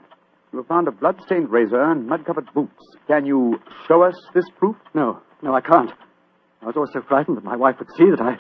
you 0.54 0.60
have 0.60 0.68
found 0.68 0.88
a 0.88 0.92
blood-stained 0.92 1.50
razor 1.50 1.82
and 1.82 2.08
mud-covered 2.08 2.54
boots. 2.54 2.80
Can 3.08 3.26
you 3.26 3.60
show 3.88 4.04
us 4.04 4.16
this 4.36 4.46
proof? 4.60 4.76
No, 4.94 5.20
no, 5.42 5.54
I 5.56 5.62
can't. 5.62 5.92
I 6.62 6.68
was 6.68 6.76
always 6.76 6.92
so 6.94 7.02
frightened 7.02 7.38
that 7.38 7.44
my 7.44 7.56
wife 7.56 7.78
would 7.80 7.90
see 7.98 8.10
that 8.12 8.22
I, 8.22 8.38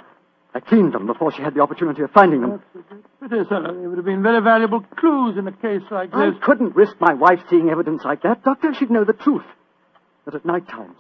I 0.53 0.59
cleaned 0.59 0.93
them 0.93 1.07
before 1.07 1.31
she 1.31 1.41
had 1.41 1.55
the 1.55 1.61
opportunity 1.61 2.03
of 2.03 2.11
finding 2.11 2.41
them. 2.41 2.61
Pity, 3.19 3.43
sir. 3.49 3.73
They 3.73 3.87
would 3.87 3.97
have 3.97 4.05
been 4.05 4.21
very 4.21 4.41
valuable 4.41 4.81
clues 4.95 5.37
in 5.37 5.47
a 5.47 5.51
case 5.51 5.81
like 5.89 6.13
I 6.13 6.29
this. 6.29 6.35
I 6.39 6.45
couldn't 6.45 6.75
risk 6.75 6.95
my 7.01 7.13
wife 7.15 7.39
seeing 7.49 7.69
evidence 7.69 8.03
like 8.05 8.21
that. 8.21 8.43
Doctor, 8.43 8.73
she'd 8.77 8.91
know 8.91 9.03
the 9.03 9.13
truth. 9.13 9.43
That 10.25 10.35
at 10.35 10.45
night 10.45 10.69
times, 10.69 10.95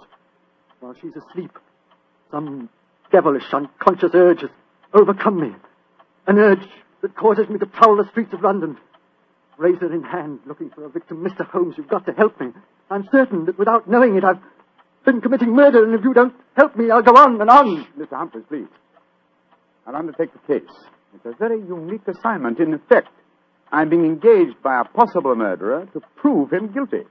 while 0.81 0.95
she's 0.99 1.13
asleep, 1.15 1.57
some 2.31 2.69
devilish, 3.11 3.53
unconscious 3.53 4.11
urge 4.13 4.41
has 4.41 4.49
overcome 4.93 5.39
me. 5.39 5.55
An 6.27 6.39
urge 6.39 6.67
that 7.01 7.15
causes 7.15 7.47
me 7.47 7.59
to 7.59 7.65
prowl 7.67 7.95
the 7.95 8.09
streets 8.09 8.33
of 8.33 8.41
London. 8.41 8.77
Razor 9.57 9.93
in 9.93 10.03
hand, 10.03 10.39
looking 10.45 10.69
for 10.71 10.85
a 10.85 10.89
victim. 10.89 11.23
Mr. 11.23 11.47
Holmes, 11.47 11.75
you've 11.77 11.87
got 11.87 12.05
to 12.05 12.13
help 12.13 12.39
me. 12.39 12.47
I'm 12.89 13.07
certain 13.11 13.45
that 13.45 13.57
without 13.57 13.87
knowing 13.87 14.15
it, 14.17 14.23
I've 14.23 14.39
been 15.05 15.21
committing 15.21 15.55
murder, 15.55 15.83
and 15.83 15.93
if 15.93 16.03
you 16.03 16.13
don't 16.13 16.33
help 16.55 16.75
me, 16.75 16.89
I'll 16.89 17.01
go 17.03 17.15
on 17.15 17.39
and 17.39 17.49
on. 17.49 17.87
Mr. 17.97 18.17
Humphreys, 18.17 18.45
please. 18.49 18.67
I'll 19.85 19.95
undertake 19.95 20.29
the 20.33 20.59
case. 20.59 20.69
It's 21.13 21.25
a 21.25 21.33
very 21.37 21.59
unique 21.59 22.07
assignment. 22.07 22.59
In 22.59 22.73
effect, 22.73 23.09
I'm 23.71 23.89
being 23.89 24.05
engaged 24.05 24.61
by 24.63 24.81
a 24.81 24.85
possible 24.85 25.35
murderer 25.35 25.87
to 25.93 26.01
prove 26.15 26.51
him 26.51 26.71
guilty. 26.73 27.03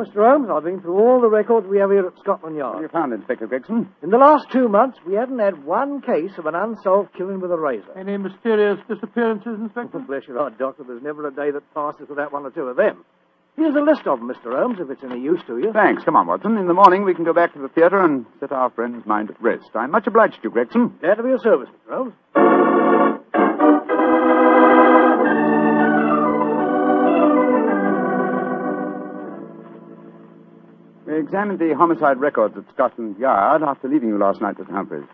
Mr. 0.00 0.24
Holmes, 0.24 0.48
I've 0.50 0.64
been 0.64 0.80
through 0.80 0.98
all 0.98 1.20
the 1.20 1.28
records 1.28 1.66
we 1.68 1.78
have 1.78 1.90
here 1.90 2.06
at 2.06 2.18
Scotland 2.18 2.56
Yard. 2.56 2.74
What 2.74 2.82
have 2.82 2.90
you 2.90 2.98
found, 3.00 3.12
Inspector 3.12 3.46
Gregson? 3.46 3.88
In 4.02 4.08
the 4.10 4.16
last 4.16 4.46
two 4.50 4.66
months, 4.68 4.98
we 5.06 5.14
haven't 5.14 5.38
had 5.38 5.64
one 5.64 6.00
case 6.00 6.32
of 6.38 6.46
an 6.46 6.54
unsolved 6.54 7.12
killing 7.16 7.40
with 7.40 7.52
a 7.52 7.58
razor. 7.58 7.92
Any 7.98 8.16
mysterious 8.16 8.78
disappearances, 8.88 9.60
Inspector? 9.60 9.90
Oh, 9.94 10.00
bless 10.00 10.26
your 10.26 10.38
heart, 10.38 10.58
Doctor, 10.58 10.84
there's 10.84 11.02
never 11.02 11.28
a 11.28 11.34
day 11.34 11.50
that 11.50 11.62
passes 11.74 12.08
without 12.08 12.32
one 12.32 12.46
or 12.46 12.50
two 12.50 12.62
of 12.62 12.76
them. 12.76 13.04
Here's 13.56 13.74
a 13.74 13.80
list 13.80 14.06
of 14.06 14.20
them, 14.20 14.28
Mr. 14.32 14.56
Holmes, 14.56 14.78
if 14.80 14.88
it's 14.88 15.04
any 15.04 15.20
use 15.20 15.40
to 15.46 15.58
you. 15.58 15.72
Thanks. 15.72 16.02
Come 16.04 16.16
on, 16.16 16.26
Watson. 16.26 16.56
In 16.56 16.66
the 16.66 16.72
morning, 16.72 17.04
we 17.04 17.14
can 17.14 17.24
go 17.24 17.34
back 17.34 17.52
to 17.52 17.58
the 17.58 17.68
theater 17.68 17.98
and 17.98 18.24
set 18.38 18.52
our 18.52 18.70
friend's 18.70 19.04
mind 19.04 19.28
at 19.28 19.42
rest. 19.42 19.68
I'm 19.74 19.90
much 19.90 20.06
obliged 20.06 20.36
to 20.36 20.40
you, 20.44 20.50
Gregson. 20.50 20.96
Glad 21.00 21.16
to 21.16 21.22
be 21.22 21.32
of 21.32 21.42
service, 21.42 21.68
Mr. 21.68 21.94
Holmes. 21.94 22.14
Examined 31.20 31.58
the 31.58 31.74
homicide 31.76 32.18
records 32.18 32.56
at 32.56 32.64
Scotland 32.74 33.18
Yard 33.18 33.62
after 33.62 33.88
leaving 33.88 34.08
you 34.08 34.18
last 34.18 34.40
night, 34.40 34.56
Mr. 34.56 34.70
Humphreys. 34.70 35.06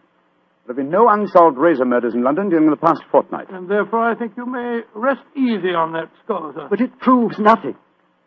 There 0.67 0.75
have 0.75 0.77
been 0.77 0.91
no 0.91 1.09
unsolved 1.09 1.59
razor 1.59 1.85
murders 1.85 2.15
in 2.15 2.25
London 2.25 2.49
during 2.49 2.69
the 2.71 2.77
past 2.77 3.03
fortnight. 3.11 3.51
And 3.51 3.69
therefore, 3.71 4.03
I 4.03 4.17
think 4.17 4.33
you 4.37 4.47
may 4.47 4.81
rest 4.95 5.23
easy 5.37 5.75
on 5.75 5.93
that 5.93 6.11
score, 6.25 6.53
sir. 6.55 6.67
But 6.69 6.81
it 6.81 6.99
proves 6.99 7.39
nothing. 7.39 7.77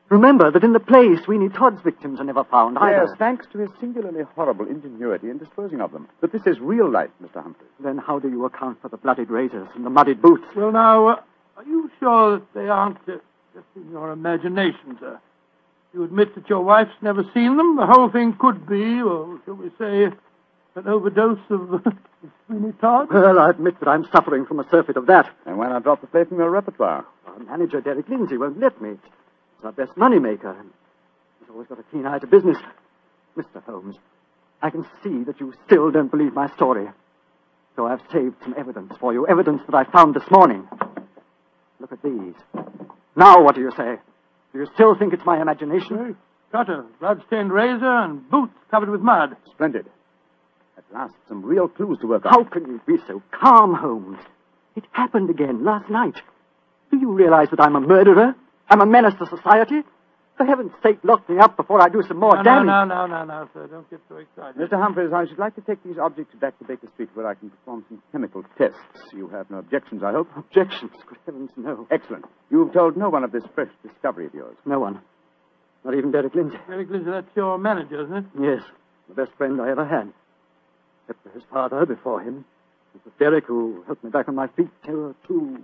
Remember 0.10 0.50
that 0.50 0.64
in 0.64 0.74
the 0.74 0.80
play, 0.80 1.06
Sweeney 1.24 1.50
Todd's 1.50 1.82
victims 1.84 2.20
are 2.20 2.24
never 2.24 2.44
found 2.46 2.78
either. 2.80 3.06
Yes, 3.08 3.18
thanks 3.20 3.46
to 3.52 3.60
his 3.60 3.70
singularly 3.80 4.24
horrible 4.36 4.68
ingenuity 4.68 5.30
in 5.30 5.38
disposing 5.38 5.82
of 5.82 5.92
them. 5.92 6.08
But 6.20 6.32
this 6.32 6.42
is 6.48 6.60
real 6.60 6.90
life, 6.90 7.12
Mr. 7.22 7.44
Humphreys. 7.44 7.70
Then 7.80 7.98
how 8.00 8.18
do 8.18 8.30
you 8.30 8.46
account 8.46 8.82
for 8.82 8.90
the 8.90 8.98
bloodied 8.98 9.30
razors 9.30 9.68
and 9.76 9.86
the 9.86 9.90
muddied 9.92 10.22
boots? 10.22 10.46
Well, 10.56 10.72
now, 10.72 11.08
uh, 11.10 11.22
are 11.58 11.64
you 11.66 11.92
sure 12.00 12.40
that 12.40 12.54
they 12.56 12.70
aren't 12.70 12.98
uh, 13.08 13.18
just 13.54 13.68
in 13.76 13.92
your 13.92 14.12
imagination, 14.12 14.98
sir? 15.00 15.20
You 15.94 16.04
admit 16.04 16.36
that 16.36 16.50
your 16.50 16.62
wife's 16.62 16.94
never 17.02 17.24
seen 17.34 17.58
them? 17.58 17.76
The 17.76 17.86
whole 17.88 18.10
thing 18.10 18.34
could 18.34 18.68
be, 18.68 19.02
or 19.02 19.40
shall 19.46 19.56
we 19.56 19.70
say, 19.80 20.04
an 20.76 20.88
overdose 20.88 21.40
of 21.50 21.74
uh, 21.74 21.92
Sweeney 22.46 22.74
Todd? 22.80 23.08
Well, 23.12 23.40
I 23.40 23.50
admit 23.50 23.80
that 23.80 23.90
I'm 23.90 24.06
suffering 24.12 24.46
from 24.46 24.60
a 24.60 24.70
surfeit 24.70 24.98
of 24.98 25.08
that. 25.08 25.30
And 25.46 25.58
why 25.58 25.68
not 25.70 25.84
drop 25.84 26.02
the 26.02 26.08
play 26.08 26.26
from 26.26 26.38
your 26.38 26.52
repertoire? 26.52 27.06
Our 27.26 27.40
manager, 27.40 27.82
Derek 27.82 28.08
Lindsay, 28.08 28.38
won't 28.38 28.60
let 28.60 28.80
me. 28.82 28.90
He's 28.92 29.66
our 29.66 29.72
best 29.72 29.98
money 29.98 30.20
maker. 30.20 30.52
and 30.52 30.70
He's 31.40 31.50
always 31.50 31.68
got 31.68 31.80
a 31.80 31.84
keen 31.84 32.06
eye 32.06 32.20
to 32.20 32.28
business. 32.28 32.58
Mr. 33.36 33.64
Holmes, 33.64 33.96
I 34.62 34.70
can 34.70 34.86
see 35.04 35.24
that 35.24 35.40
you 35.40 35.54
still 35.66 35.90
don't 35.92 36.12
believe 36.12 36.34
my 36.34 36.50
story. 36.56 36.88
So 37.76 37.88
I've 37.88 38.02
saved 38.12 38.36
some 38.44 38.54
evidence 38.58 38.94
for 39.00 39.12
you, 39.14 39.26
evidence 39.26 39.62
that 39.68 39.76
I 39.76 39.86
found 39.86 40.14
this 40.14 40.30
morning. 40.30 40.68
Look 41.80 41.92
at 41.92 42.02
these. 42.04 42.36
Now, 43.16 43.42
what 43.42 43.56
do 43.56 43.62
you 43.62 43.72
say? 43.76 43.98
Do 44.54 44.60
you 44.60 44.68
still 44.74 44.96
think 44.96 45.14
it's 45.14 45.26
my 45.26 45.42
imagination? 45.42 46.18
Got 46.52 46.70
a 46.70 46.84
blood-stained 47.00 47.52
razor 47.52 47.86
and 47.86 48.28
boots 48.30 48.54
covered 48.72 48.90
with 48.90 49.02
mud. 49.02 49.36
Splendid. 49.52 49.86
At 50.78 50.84
last, 50.92 51.14
some 51.28 51.44
real 51.44 51.68
clues 51.68 52.00
to 52.00 52.08
work 52.08 52.26
on. 52.26 52.32
How 52.32 52.44
can 52.44 52.66
you 52.66 52.82
be 52.88 52.98
so 53.08 53.22
calm, 53.32 53.76
Holmes? 53.76 54.18
It 54.76 54.86
happened 54.92 55.30
again 55.30 55.64
last 55.64 55.90
night. 55.90 56.16
Do 56.90 56.98
you 56.98 57.12
realize 57.12 57.50
that 57.52 57.60
I'm 57.60 57.76
a 57.76 57.82
murderer? 57.82 58.36
I'm 58.70 58.82
a 58.82 58.86
menace 58.86 59.14
to 59.20 59.28
society? 59.28 59.84
For 60.40 60.46
heaven's 60.46 60.72
sake, 60.82 61.00
lock 61.04 61.28
me 61.28 61.38
up 61.38 61.58
before 61.58 61.84
I 61.84 61.90
do 61.90 62.02
some 62.08 62.18
more 62.18 62.38
no, 62.38 62.44
damage. 62.44 62.68
no, 62.68 62.86
no, 62.86 63.06
no, 63.08 63.26
no, 63.26 63.26
no, 63.26 63.50
sir. 63.54 63.68
Don't 63.68 63.90
get 63.90 64.00
so 64.08 64.16
excited. 64.16 64.56
Mr. 64.56 64.82
Humphreys, 64.82 65.12
I 65.12 65.26
should 65.28 65.38
like 65.38 65.54
to 65.56 65.62
take 65.62 65.84
these 65.84 65.98
objects 65.98 66.34
back 66.36 66.58
to 66.60 66.64
Baker 66.64 66.88
Street 66.94 67.10
where 67.14 67.28
I 67.28 67.34
can 67.34 67.50
perform 67.50 67.84
some 67.90 68.02
chemical 68.14 68.46
tests. 68.58 68.80
You 69.12 69.28
have 69.28 69.52
no 69.52 69.58
objections, 69.58 70.02
I 70.02 70.14
hope? 70.14 70.30
Objections? 70.38 70.92
Good 71.06 71.18
heavens, 71.26 71.50
no. 71.58 71.86
Excellent. 71.92 72.24
You've 72.50 72.72
told 72.72 72.96
no 72.96 73.10
one 73.10 73.26
of 73.26 73.34
this 73.34 73.44
fresh 73.54 73.68
discovery 73.86 74.28
of 74.28 74.34
yours. 74.34 74.56
No 74.66 74.80
one. 74.80 75.02
Not 75.84 75.96
even 75.96 76.10
Derek 76.12 76.34
Lindsay. 76.34 76.58
Derek 76.70 76.90
Lindsay, 76.90 77.12
that's 77.12 77.36
your 77.36 77.58
manager, 77.58 78.06
isn't 78.06 78.16
it? 78.16 78.26
Yes, 78.40 78.64
the 79.10 79.16
best 79.16 79.34
friend 79.38 79.60
I 79.62 79.72
ever 79.72 79.86
had. 79.86 80.14
Except 81.10 81.22
for 81.22 81.30
his 81.32 81.44
father 81.52 81.86
before 81.86 82.22
him. 82.22 82.46
It 82.96 83.02
was 83.04 83.14
Derek 83.20 83.46
who 83.46 83.84
helped 83.88 84.06
me 84.06 84.10
back 84.10 84.30
on 84.30 84.36
my 84.36 84.48
feet 84.48 84.70
uh, 84.88 85.12
two, 85.28 85.62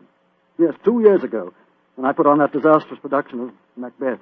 yes, 0.60 0.74
two 0.84 1.00
years 1.00 1.24
ago, 1.24 1.54
when 1.96 2.06
I 2.06 2.12
put 2.12 2.28
on 2.28 2.40
that 2.40 2.52
disastrous 2.52 3.00
production 3.00 3.40
of 3.40 3.52
Macbeth. 3.78 4.20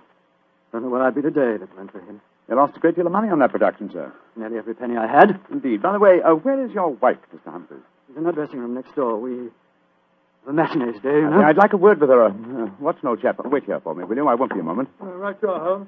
Don't 0.73 0.81
know 0.81 0.89
where 0.89 1.03
I'd 1.03 1.13
be 1.13 1.21
today 1.21 1.53
if 1.53 1.61
it 1.61 1.69
weren't 1.77 1.91
for 1.91 2.01
him. 2.01 2.19
You 2.49 2.55
lost 2.55 2.75
a 2.75 2.79
great 2.79 2.95
deal 2.95 3.05
of 3.05 3.11
money 3.11 3.29
on 3.29 3.37
that 3.39 3.51
production, 3.51 3.91
sir. 3.93 4.11
Nearly 4.35 4.57
every 4.57 4.73
penny 4.73 4.97
I 4.97 5.05
had. 5.05 5.39
Indeed. 5.51 5.83
By 5.83 5.93
the 5.93 5.99
way, 5.99 6.19
uh, 6.25 6.33
where 6.33 6.65
is 6.65 6.71
your 6.71 6.89
wife, 6.89 7.17
Mr. 7.33 7.51
Humphreys? 7.51 7.81
She's 8.07 8.17
in 8.17 8.25
her 8.25 8.31
dressing 8.31 8.57
room 8.57 8.73
next 8.73 8.95
door. 8.95 9.19
We 9.19 9.37
have 9.37 10.49
a 10.49 10.53
matinee 10.53 10.93
today, 10.93 11.19
you 11.19 11.29
know. 11.29 11.43
I'd 11.43 11.57
like 11.57 11.73
a 11.73 11.77
word 11.77 12.01
with 12.01 12.09
her. 12.09 12.25
Uh, 12.25 12.31
what's 12.79 13.03
no 13.03 13.15
chap? 13.15 13.37
Wait 13.45 13.65
here 13.65 13.79
for 13.81 13.93
me, 13.93 14.03
will 14.03 14.15
you? 14.15 14.27
I 14.27 14.33
won't 14.33 14.51
be 14.51 14.59
a 14.59 14.63
moment. 14.63 14.89
Uh, 14.99 15.05
right 15.05 15.37
you 15.43 15.49
are, 15.49 15.59
Holmes. 15.63 15.87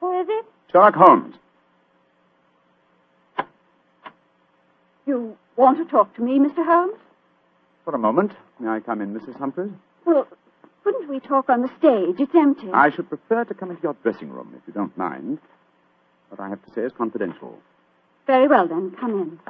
Who 0.00 0.20
is 0.20 0.26
it? 0.30 0.46
Sherlock 0.72 0.94
Holmes. 0.94 1.34
You 5.06 5.36
want 5.58 5.78
to 5.78 5.84
talk 5.84 6.14
to 6.16 6.22
me, 6.22 6.38
Mr. 6.38 6.64
Holmes? 6.64 6.98
For 7.84 7.94
a 7.94 7.98
moment. 7.98 8.32
May 8.60 8.68
I 8.68 8.80
come 8.80 9.00
in, 9.02 9.12
Mrs. 9.12 9.36
Humphreys? 9.38 9.72
Well, 10.06 10.26
couldn't 10.84 11.08
we 11.08 11.20
talk 11.20 11.48
on 11.50 11.62
the 11.62 11.68
stage? 11.78 12.16
It's 12.18 12.34
empty. 12.34 12.68
I 12.72 12.90
should 12.90 13.08
prefer 13.08 13.44
to 13.44 13.54
come 13.54 13.70
into 13.70 13.82
your 13.82 13.96
dressing 14.02 14.30
room, 14.30 14.54
if 14.56 14.62
you 14.66 14.72
don't 14.72 14.96
mind. 14.96 15.38
What 16.28 16.40
I 16.40 16.48
have 16.48 16.64
to 16.64 16.72
say 16.72 16.82
is 16.82 16.92
confidential. 16.96 17.58
Very 18.26 18.46
well, 18.48 18.68
then. 18.68 18.94
Come 18.98 19.10
in. 19.10 19.40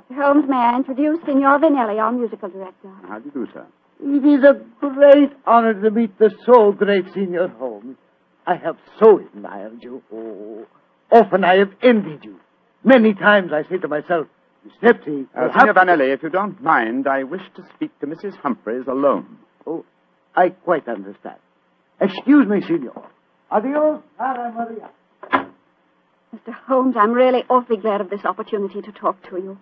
Mr. 0.00 0.22
Holmes, 0.22 0.48
may 0.48 0.56
I 0.56 0.76
introduce 0.76 1.18
Signor 1.24 1.58
Vanelli, 1.58 1.98
our 2.00 2.12
musical 2.12 2.48
director? 2.48 2.90
How 3.08 3.18
do 3.18 3.26
you 3.26 3.46
do, 3.46 3.52
sir? 3.52 3.66
It 4.02 4.24
is 4.24 4.44
a 4.44 4.60
great 4.80 5.30
honor 5.46 5.74
to 5.74 5.90
meet 5.90 6.18
the 6.18 6.30
so 6.46 6.72
great 6.72 7.06
Signor 7.12 7.48
Holmes. 7.48 7.96
I 8.46 8.56
have 8.56 8.76
so 8.98 9.18
admired 9.18 9.82
you. 9.82 10.02
Oh, 10.12 10.66
often 11.12 11.44
I 11.44 11.58
have 11.58 11.72
envied 11.82 12.24
you. 12.24 12.40
Many 12.84 13.14
times 13.14 13.52
I 13.52 13.62
say 13.68 13.78
to 13.78 13.88
myself, 13.88 14.26
Snepsy, 14.82 15.26
Uh, 15.34 15.48
Signor 15.58 15.74
Vanelli, 15.74 16.12
if 16.12 16.22
you 16.22 16.28
don't 16.28 16.60
mind, 16.62 17.06
I 17.06 17.22
wish 17.24 17.42
to 17.56 17.62
speak 17.74 17.98
to 18.00 18.06
Mrs. 18.06 18.36
Humphreys 18.36 18.86
alone. 18.86 19.38
Oh, 19.66 19.84
I 20.34 20.50
quite 20.50 20.86
understand. 20.88 21.36
Excuse 22.00 22.46
me, 22.46 22.60
Signor. 22.62 23.06
Adios, 23.50 24.02
Cara 24.18 24.52
Maria. 24.52 24.90
Mr. 26.34 26.52
Holmes, 26.66 26.94
I'm 26.96 27.12
really 27.12 27.42
awfully 27.50 27.76
glad 27.78 28.00
of 28.00 28.08
this 28.08 28.24
opportunity 28.24 28.80
to 28.82 28.92
talk 28.92 29.20
to 29.30 29.36
you. 29.36 29.58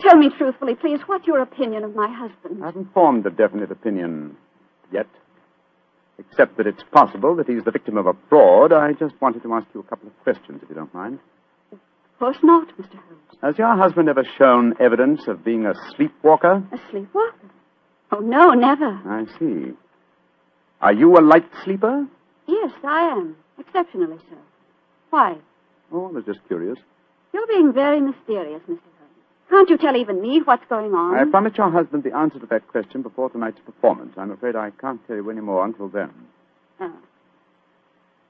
Tell 0.00 0.16
me 0.16 0.30
truthfully, 0.30 0.74
please, 0.76 1.00
what's 1.06 1.26
your 1.26 1.40
opinion 1.42 1.84
of 1.84 1.94
my 1.94 2.08
husband? 2.08 2.62
I 2.62 2.66
haven't 2.66 2.92
formed 2.94 3.26
a 3.26 3.30
definite 3.30 3.70
opinion 3.70 4.36
yet. 4.92 5.08
Except 6.18 6.56
that 6.56 6.66
it's 6.66 6.82
possible 6.92 7.36
that 7.36 7.46
he's 7.48 7.62
the 7.64 7.70
victim 7.70 7.96
of 7.96 8.06
a 8.06 8.14
fraud, 8.28 8.72
I 8.72 8.92
just 8.92 9.14
wanted 9.20 9.42
to 9.42 9.52
ask 9.54 9.66
you 9.74 9.80
a 9.80 9.84
couple 9.84 10.08
of 10.08 10.18
questions, 10.22 10.60
if 10.62 10.68
you 10.68 10.74
don't 10.74 10.92
mind. 10.94 11.18
Of 12.18 12.34
course 12.34 12.38
not, 12.42 12.66
Mr. 12.76 12.94
Holmes. 12.96 13.38
Has 13.42 13.58
your 13.58 13.76
husband 13.76 14.08
ever 14.08 14.24
shown 14.36 14.74
evidence 14.80 15.28
of 15.28 15.44
being 15.44 15.66
a 15.66 15.74
sleepwalker? 15.94 16.64
A 16.72 16.80
sleepwalker? 16.90 17.48
Oh, 18.10 18.18
no, 18.18 18.54
never. 18.54 18.86
I 19.06 19.24
see. 19.38 19.72
Are 20.80 20.92
you 20.92 21.16
a 21.16 21.22
light 21.22 21.48
sleeper? 21.62 22.08
Yes, 22.48 22.72
I 22.82 23.02
am. 23.02 23.36
Exceptionally 23.56 24.16
so. 24.28 24.36
Why? 25.10 25.36
Oh, 25.92 26.08
I 26.08 26.10
was 26.10 26.24
just 26.24 26.40
curious. 26.48 26.76
You're 27.32 27.46
being 27.46 27.72
very 27.72 28.00
mysterious, 28.00 28.62
Mr. 28.62 28.66
Holmes. 28.66 28.80
Can't 29.48 29.70
you 29.70 29.78
tell 29.78 29.94
even 29.94 30.20
me 30.20 30.42
what's 30.44 30.66
going 30.68 30.94
on? 30.94 31.16
I 31.16 31.24
promised 31.30 31.56
your 31.56 31.70
husband 31.70 32.02
the 32.02 32.16
answer 32.16 32.40
to 32.40 32.46
that 32.46 32.66
question 32.66 33.02
before 33.02 33.30
tonight's 33.30 33.60
performance. 33.60 34.14
I'm 34.16 34.32
afraid 34.32 34.56
I 34.56 34.70
can't 34.80 35.06
tell 35.06 35.14
you 35.14 35.30
any 35.30 35.40
more 35.40 35.64
until 35.64 35.86
then. 35.88 36.10
Oh. 36.80 36.92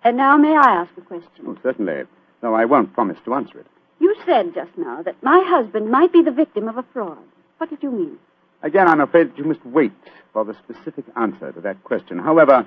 And 0.04 0.18
now 0.18 0.36
may 0.36 0.54
I 0.54 0.82
ask 0.82 0.90
a 0.98 1.00
question? 1.00 1.46
Oh, 1.46 1.56
certainly. 1.62 2.02
Though 2.42 2.54
I 2.54 2.66
won't 2.66 2.92
promise 2.92 3.16
to 3.24 3.32
answer 3.32 3.60
it. 3.60 3.66
You 4.00 4.14
said 4.26 4.54
just 4.54 4.76
now 4.76 5.02
that 5.02 5.22
my 5.22 5.42
husband 5.46 5.90
might 5.90 6.12
be 6.12 6.22
the 6.22 6.30
victim 6.30 6.68
of 6.68 6.76
a 6.78 6.84
fraud. 6.92 7.18
What 7.58 7.70
did 7.70 7.82
you 7.82 7.90
mean? 7.90 8.18
Again, 8.62 8.88
I'm 8.88 9.00
afraid 9.00 9.30
that 9.30 9.38
you 9.38 9.44
must 9.44 9.64
wait 9.64 9.92
for 10.32 10.44
the 10.44 10.54
specific 10.54 11.04
answer 11.16 11.52
to 11.52 11.60
that 11.62 11.82
question. 11.84 12.18
However, 12.18 12.66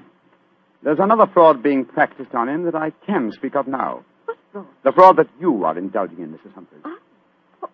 there's 0.83 0.99
another 0.99 1.27
fraud 1.33 1.61
being 1.61 1.85
practiced 1.85 2.33
on 2.33 2.49
him 2.49 2.63
that 2.65 2.75
I 2.75 2.91
can 3.05 3.31
speak 3.31 3.55
of 3.55 3.67
now. 3.67 4.03
What 4.25 4.37
fraud? 4.51 4.67
The 4.83 4.91
fraud 4.91 5.17
that 5.17 5.29
you 5.39 5.63
are 5.65 5.77
indulging 5.77 6.19
in, 6.19 6.31
Mrs. 6.33 6.53
Humphreys. 6.53 6.81
Ah, 6.85 6.97
what, 7.59 7.71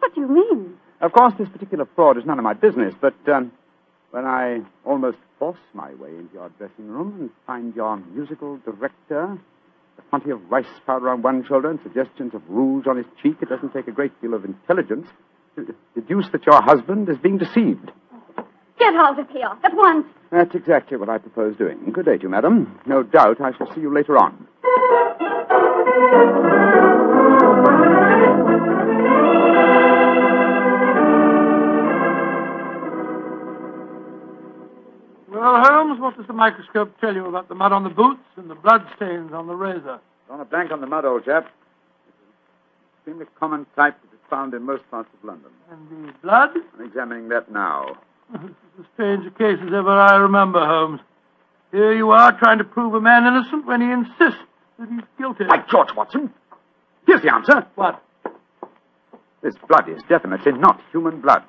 what 0.00 0.14
do 0.14 0.20
you 0.22 0.28
mean? 0.28 0.74
Of 1.00 1.12
course, 1.12 1.34
this 1.38 1.48
particular 1.48 1.86
fraud 1.94 2.18
is 2.18 2.24
none 2.26 2.38
of 2.38 2.44
my 2.44 2.54
business, 2.54 2.94
but 3.00 3.14
um, 3.32 3.52
when 4.10 4.24
I 4.24 4.60
almost 4.84 5.18
force 5.38 5.58
my 5.74 5.94
way 5.94 6.10
into 6.10 6.34
your 6.34 6.48
dressing 6.58 6.88
room 6.88 7.16
and 7.20 7.30
find 7.46 7.74
your 7.76 7.96
musical 7.96 8.58
director, 8.58 9.38
a 9.98 10.02
quantity 10.10 10.30
of 10.30 10.40
rice 10.50 10.66
powder 10.86 11.08
on 11.10 11.22
one 11.22 11.44
shoulder 11.46 11.70
and 11.70 11.78
suggestions 11.82 12.34
of 12.34 12.42
rouge 12.48 12.86
on 12.86 12.96
his 12.96 13.06
cheek, 13.22 13.36
it 13.42 13.48
doesn't 13.48 13.72
take 13.72 13.88
a 13.88 13.92
great 13.92 14.18
deal 14.20 14.34
of 14.34 14.44
intelligence 14.44 15.06
to 15.56 15.74
deduce 15.94 16.28
that 16.32 16.46
your 16.46 16.62
husband 16.62 17.08
is 17.08 17.18
being 17.18 17.38
deceived. 17.38 17.90
Get 18.78 18.94
out 18.94 19.18
of 19.18 19.28
here 19.30 19.50
at 19.64 19.74
once. 19.74 20.06
That's 20.30 20.54
exactly 20.54 20.96
what 20.96 21.08
I 21.08 21.18
propose 21.18 21.56
doing. 21.56 21.90
Good 21.92 22.04
day 22.04 22.16
to 22.16 22.22
you, 22.22 22.28
madam. 22.28 22.78
No 22.86 23.02
doubt 23.02 23.40
I 23.40 23.56
shall 23.56 23.72
see 23.74 23.80
you 23.80 23.92
later 23.92 24.16
on. 24.16 24.46
What 36.08 36.16
does 36.16 36.26
the 36.26 36.32
microscope 36.32 36.98
tell 37.02 37.14
you 37.14 37.26
about 37.26 37.50
the 37.50 37.54
mud 37.54 37.70
on 37.70 37.84
the 37.84 37.90
boots 37.90 38.22
and 38.36 38.48
the 38.48 38.54
blood 38.54 38.80
stains 38.96 39.30
on 39.34 39.46
the 39.46 39.54
razor? 39.54 40.00
On 40.30 40.40
a 40.40 40.44
blank 40.46 40.72
on 40.72 40.80
the 40.80 40.86
mud, 40.86 41.04
old 41.04 41.26
chap. 41.26 41.44
It's 42.08 42.16
an 42.16 42.96
extremely 42.96 43.26
common 43.38 43.66
type 43.76 43.94
that 44.00 44.14
is 44.14 44.20
found 44.30 44.54
in 44.54 44.62
most 44.62 44.90
parts 44.90 45.10
of 45.12 45.22
London. 45.22 45.50
And 45.70 46.08
the 46.08 46.14
blood? 46.22 46.48
I'm 46.78 46.86
examining 46.86 47.28
that 47.28 47.52
now. 47.52 47.98
This 48.32 48.40
is 48.40 48.56
as 48.80 48.86
strange 48.94 49.26
a 49.26 49.30
case 49.32 49.58
as 49.60 49.68
ever 49.68 49.90
I 49.90 50.16
remember, 50.16 50.64
Holmes. 50.64 51.00
Here 51.72 51.92
you 51.92 52.10
are 52.12 52.32
trying 52.38 52.56
to 52.56 52.64
prove 52.64 52.94
a 52.94 53.00
man 53.02 53.26
innocent 53.26 53.66
when 53.66 53.82
he 53.82 53.90
insists 53.90 54.42
that 54.78 54.88
he's 54.88 55.04
guilty. 55.18 55.44
By 55.44 55.62
George 55.70 55.88
Watson! 55.94 56.32
Here's 57.06 57.20
the 57.20 57.34
answer. 57.34 57.66
What? 57.74 58.02
This 59.42 59.56
blood 59.68 59.90
is 59.90 60.00
definitely 60.08 60.52
not 60.52 60.80
human 60.90 61.20
blood. 61.20 61.42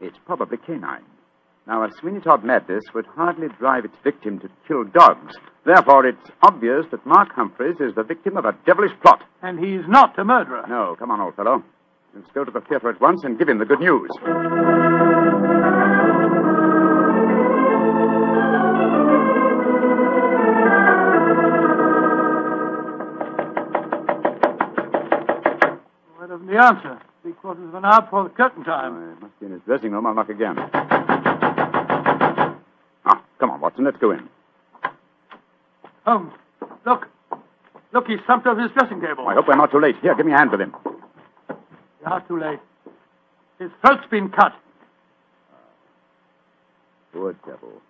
It's 0.00 0.18
probably 0.24 0.58
canine. 0.58 1.02
Now, 1.66 1.84
a 1.84 1.90
Sweeney 2.00 2.20
Todd 2.20 2.42
madness 2.44 2.82
would 2.92 3.06
hardly 3.06 3.46
drive 3.58 3.84
its 3.84 3.96
victim 4.02 4.40
to 4.40 4.48
kill 4.66 4.84
dogs. 4.84 5.32
Therefore, 5.64 6.04
it's 6.06 6.30
obvious 6.42 6.86
that 6.90 7.06
Mark 7.06 7.32
Humphreys 7.34 7.76
is 7.80 7.94
the 7.94 8.02
victim 8.02 8.36
of 8.36 8.44
a 8.44 8.56
devilish 8.66 8.92
plot. 9.00 9.22
And 9.42 9.60
he's 9.64 9.86
not 9.86 10.18
a 10.18 10.24
murderer. 10.24 10.64
No, 10.68 10.96
come 10.98 11.12
on, 11.12 11.20
old 11.20 11.36
fellow. 11.36 11.62
Let's 12.14 12.30
go 12.34 12.44
to 12.44 12.50
the 12.50 12.60
theater 12.62 12.90
at 12.90 13.00
once 13.00 13.22
and 13.24 13.38
give 13.38 13.48
him 13.48 13.58
the 13.58 13.64
good 13.64 13.80
news. 13.80 14.10
Doesn't 26.28 26.48
answer? 26.56 26.98
Three 27.20 27.32
quarters 27.32 27.68
of 27.68 27.74
an 27.74 27.84
hour 27.84 28.00
before 28.00 28.24
the 28.24 28.30
curtain 28.30 28.64
time. 28.64 28.94
Oh, 28.96 29.12
it 29.12 29.20
must 29.20 29.38
be 29.38 29.46
in 29.46 29.52
his 29.52 29.60
dressing 29.66 29.92
room. 29.92 30.06
I'll 30.06 30.14
knock 30.14 30.30
again. 30.30 30.56
Come 33.42 33.50
on, 33.50 33.60
Watson. 33.60 33.84
Let's 33.84 33.96
go 33.96 34.12
in. 34.12 34.28
Holmes, 36.06 36.32
look. 36.86 37.08
Look, 37.92 38.06
he's 38.06 38.20
slumped 38.24 38.46
over 38.46 38.62
his 38.62 38.70
dressing 38.70 39.00
table. 39.00 39.26
I 39.26 39.34
hope 39.34 39.48
we're 39.48 39.56
not 39.56 39.72
too 39.72 39.80
late. 39.80 39.96
Here, 40.00 40.14
give 40.14 40.24
me 40.24 40.32
a 40.32 40.36
hand 40.36 40.52
with 40.52 40.60
him. 40.60 40.72
You 41.48 42.06
are 42.06 42.20
too 42.28 42.38
late. 42.38 42.60
His 43.58 43.70
throat's 43.80 44.06
been 44.12 44.28
cut. 44.28 44.52
Poor 47.12 47.32
devil. 47.44 47.82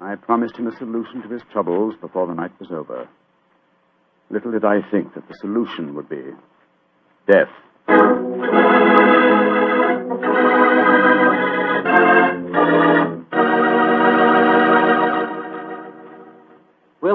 I 0.00 0.16
promised 0.16 0.56
him 0.56 0.66
a 0.66 0.76
solution 0.76 1.22
to 1.22 1.28
his 1.28 1.42
troubles 1.52 1.94
before 2.00 2.26
the 2.26 2.34
night 2.34 2.50
was 2.58 2.72
over. 2.72 3.08
Little 4.28 4.50
did 4.50 4.64
I 4.64 4.80
think 4.90 5.14
that 5.14 5.28
the 5.28 5.36
solution 5.40 5.94
would 5.94 6.08
be 6.08 6.32
death. 7.30 8.91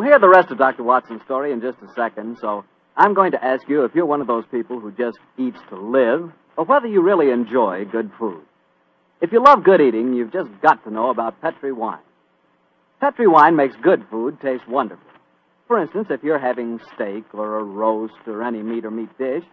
Hear 0.07 0.19
the 0.19 0.29
rest 0.29 0.51
of 0.51 0.57
Dr. 0.57 0.83
Watson's 0.83 1.21
story 1.23 1.51
in 1.51 1.59
just 1.59 1.77
a 1.81 1.93
second, 1.93 2.37
so 2.39 2.63
I'm 2.95 3.13
going 3.13 3.31
to 3.31 3.43
ask 3.43 3.67
you 3.67 3.83
if 3.83 3.93
you're 3.93 4.05
one 4.05 4.21
of 4.21 4.27
those 4.27 4.45
people 4.49 4.79
who 4.79 4.91
just 4.91 5.17
eats 5.37 5.59
to 5.69 5.75
live, 5.75 6.31
or 6.55 6.65
whether 6.65 6.87
you 6.87 7.01
really 7.01 7.29
enjoy 7.29 7.83
good 7.85 8.09
food. 8.17 8.41
If 9.21 9.31
you 9.33 9.43
love 9.43 9.63
good 9.63 9.81
eating, 9.81 10.13
you've 10.13 10.31
just 10.31 10.49
got 10.61 10.83
to 10.85 10.91
know 10.91 11.09
about 11.09 11.41
Petri 11.41 11.73
wine. 11.73 11.99
Petri 13.01 13.27
wine 13.27 13.55
makes 13.55 13.75
good 13.83 14.05
food 14.09 14.39
taste 14.41 14.67
wonderful. 14.67 15.03
For 15.67 15.81
instance, 15.81 16.07
if 16.09 16.23
you're 16.23 16.39
having 16.39 16.79
steak 16.95 17.25
or 17.33 17.59
a 17.59 17.63
roast 17.63 18.27
or 18.27 18.43
any 18.43 18.63
meat 18.63 18.85
or 18.85 18.91
meat 18.91 19.15
dish, 19.17 19.43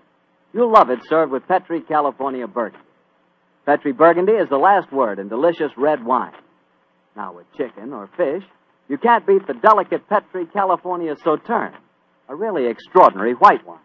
you'll 0.52 0.72
love 0.72 0.88
it 0.88 1.00
served 1.08 1.32
with 1.32 1.48
Petri 1.48 1.80
California 1.80 2.46
Burgundy. 2.46 2.86
Petri 3.66 3.92
Burgundy 3.92 4.32
is 4.32 4.48
the 4.48 4.56
last 4.56 4.92
word 4.92 5.18
in 5.18 5.28
delicious 5.28 5.72
red 5.76 6.04
wine. 6.04 6.32
Now, 7.16 7.32
with 7.32 7.46
chicken 7.56 7.92
or 7.92 8.08
fish, 8.16 8.44
you 8.88 8.98
can't 8.98 9.26
beat 9.26 9.46
the 9.46 9.54
delicate 9.54 10.08
Petri 10.08 10.46
California 10.46 11.14
Sauterne, 11.24 11.74
a 12.28 12.34
really 12.34 12.66
extraordinary 12.66 13.32
white 13.32 13.66
wine. 13.66 13.78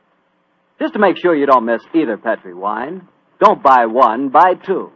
Just 0.79 0.93
to 0.93 0.99
make 0.99 1.17
sure 1.17 1.35
you 1.35 1.45
don't 1.45 1.65
miss 1.65 1.81
either 1.93 2.17
Petri 2.17 2.53
wine, 2.53 3.07
don't 3.39 3.63
buy 3.63 3.85
one, 3.85 4.29
buy 4.29 4.53
two. 4.65 4.91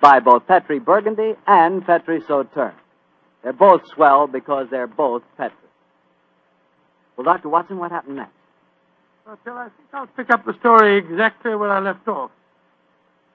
Buy 0.00 0.20
both 0.20 0.46
Petri 0.46 0.78
Burgundy 0.78 1.34
and 1.46 1.84
Petri 1.84 2.20
Sauterne. 2.20 2.74
They're 3.42 3.52
both 3.52 3.82
swell 3.94 4.26
because 4.26 4.66
they're 4.70 4.86
both 4.86 5.22
Petri. 5.36 5.56
Well, 7.16 7.24
Dr. 7.24 7.48
Watson, 7.48 7.78
what 7.78 7.90
happened 7.90 8.16
next? 8.16 8.32
Well, 9.26 9.38
Phil, 9.44 9.52
I 9.52 9.64
think 9.64 9.88
I'll 9.92 10.06
pick 10.06 10.30
up 10.30 10.44
the 10.44 10.54
story 10.60 10.98
exactly 10.98 11.54
where 11.54 11.70
I 11.70 11.80
left 11.80 12.06
off. 12.08 12.30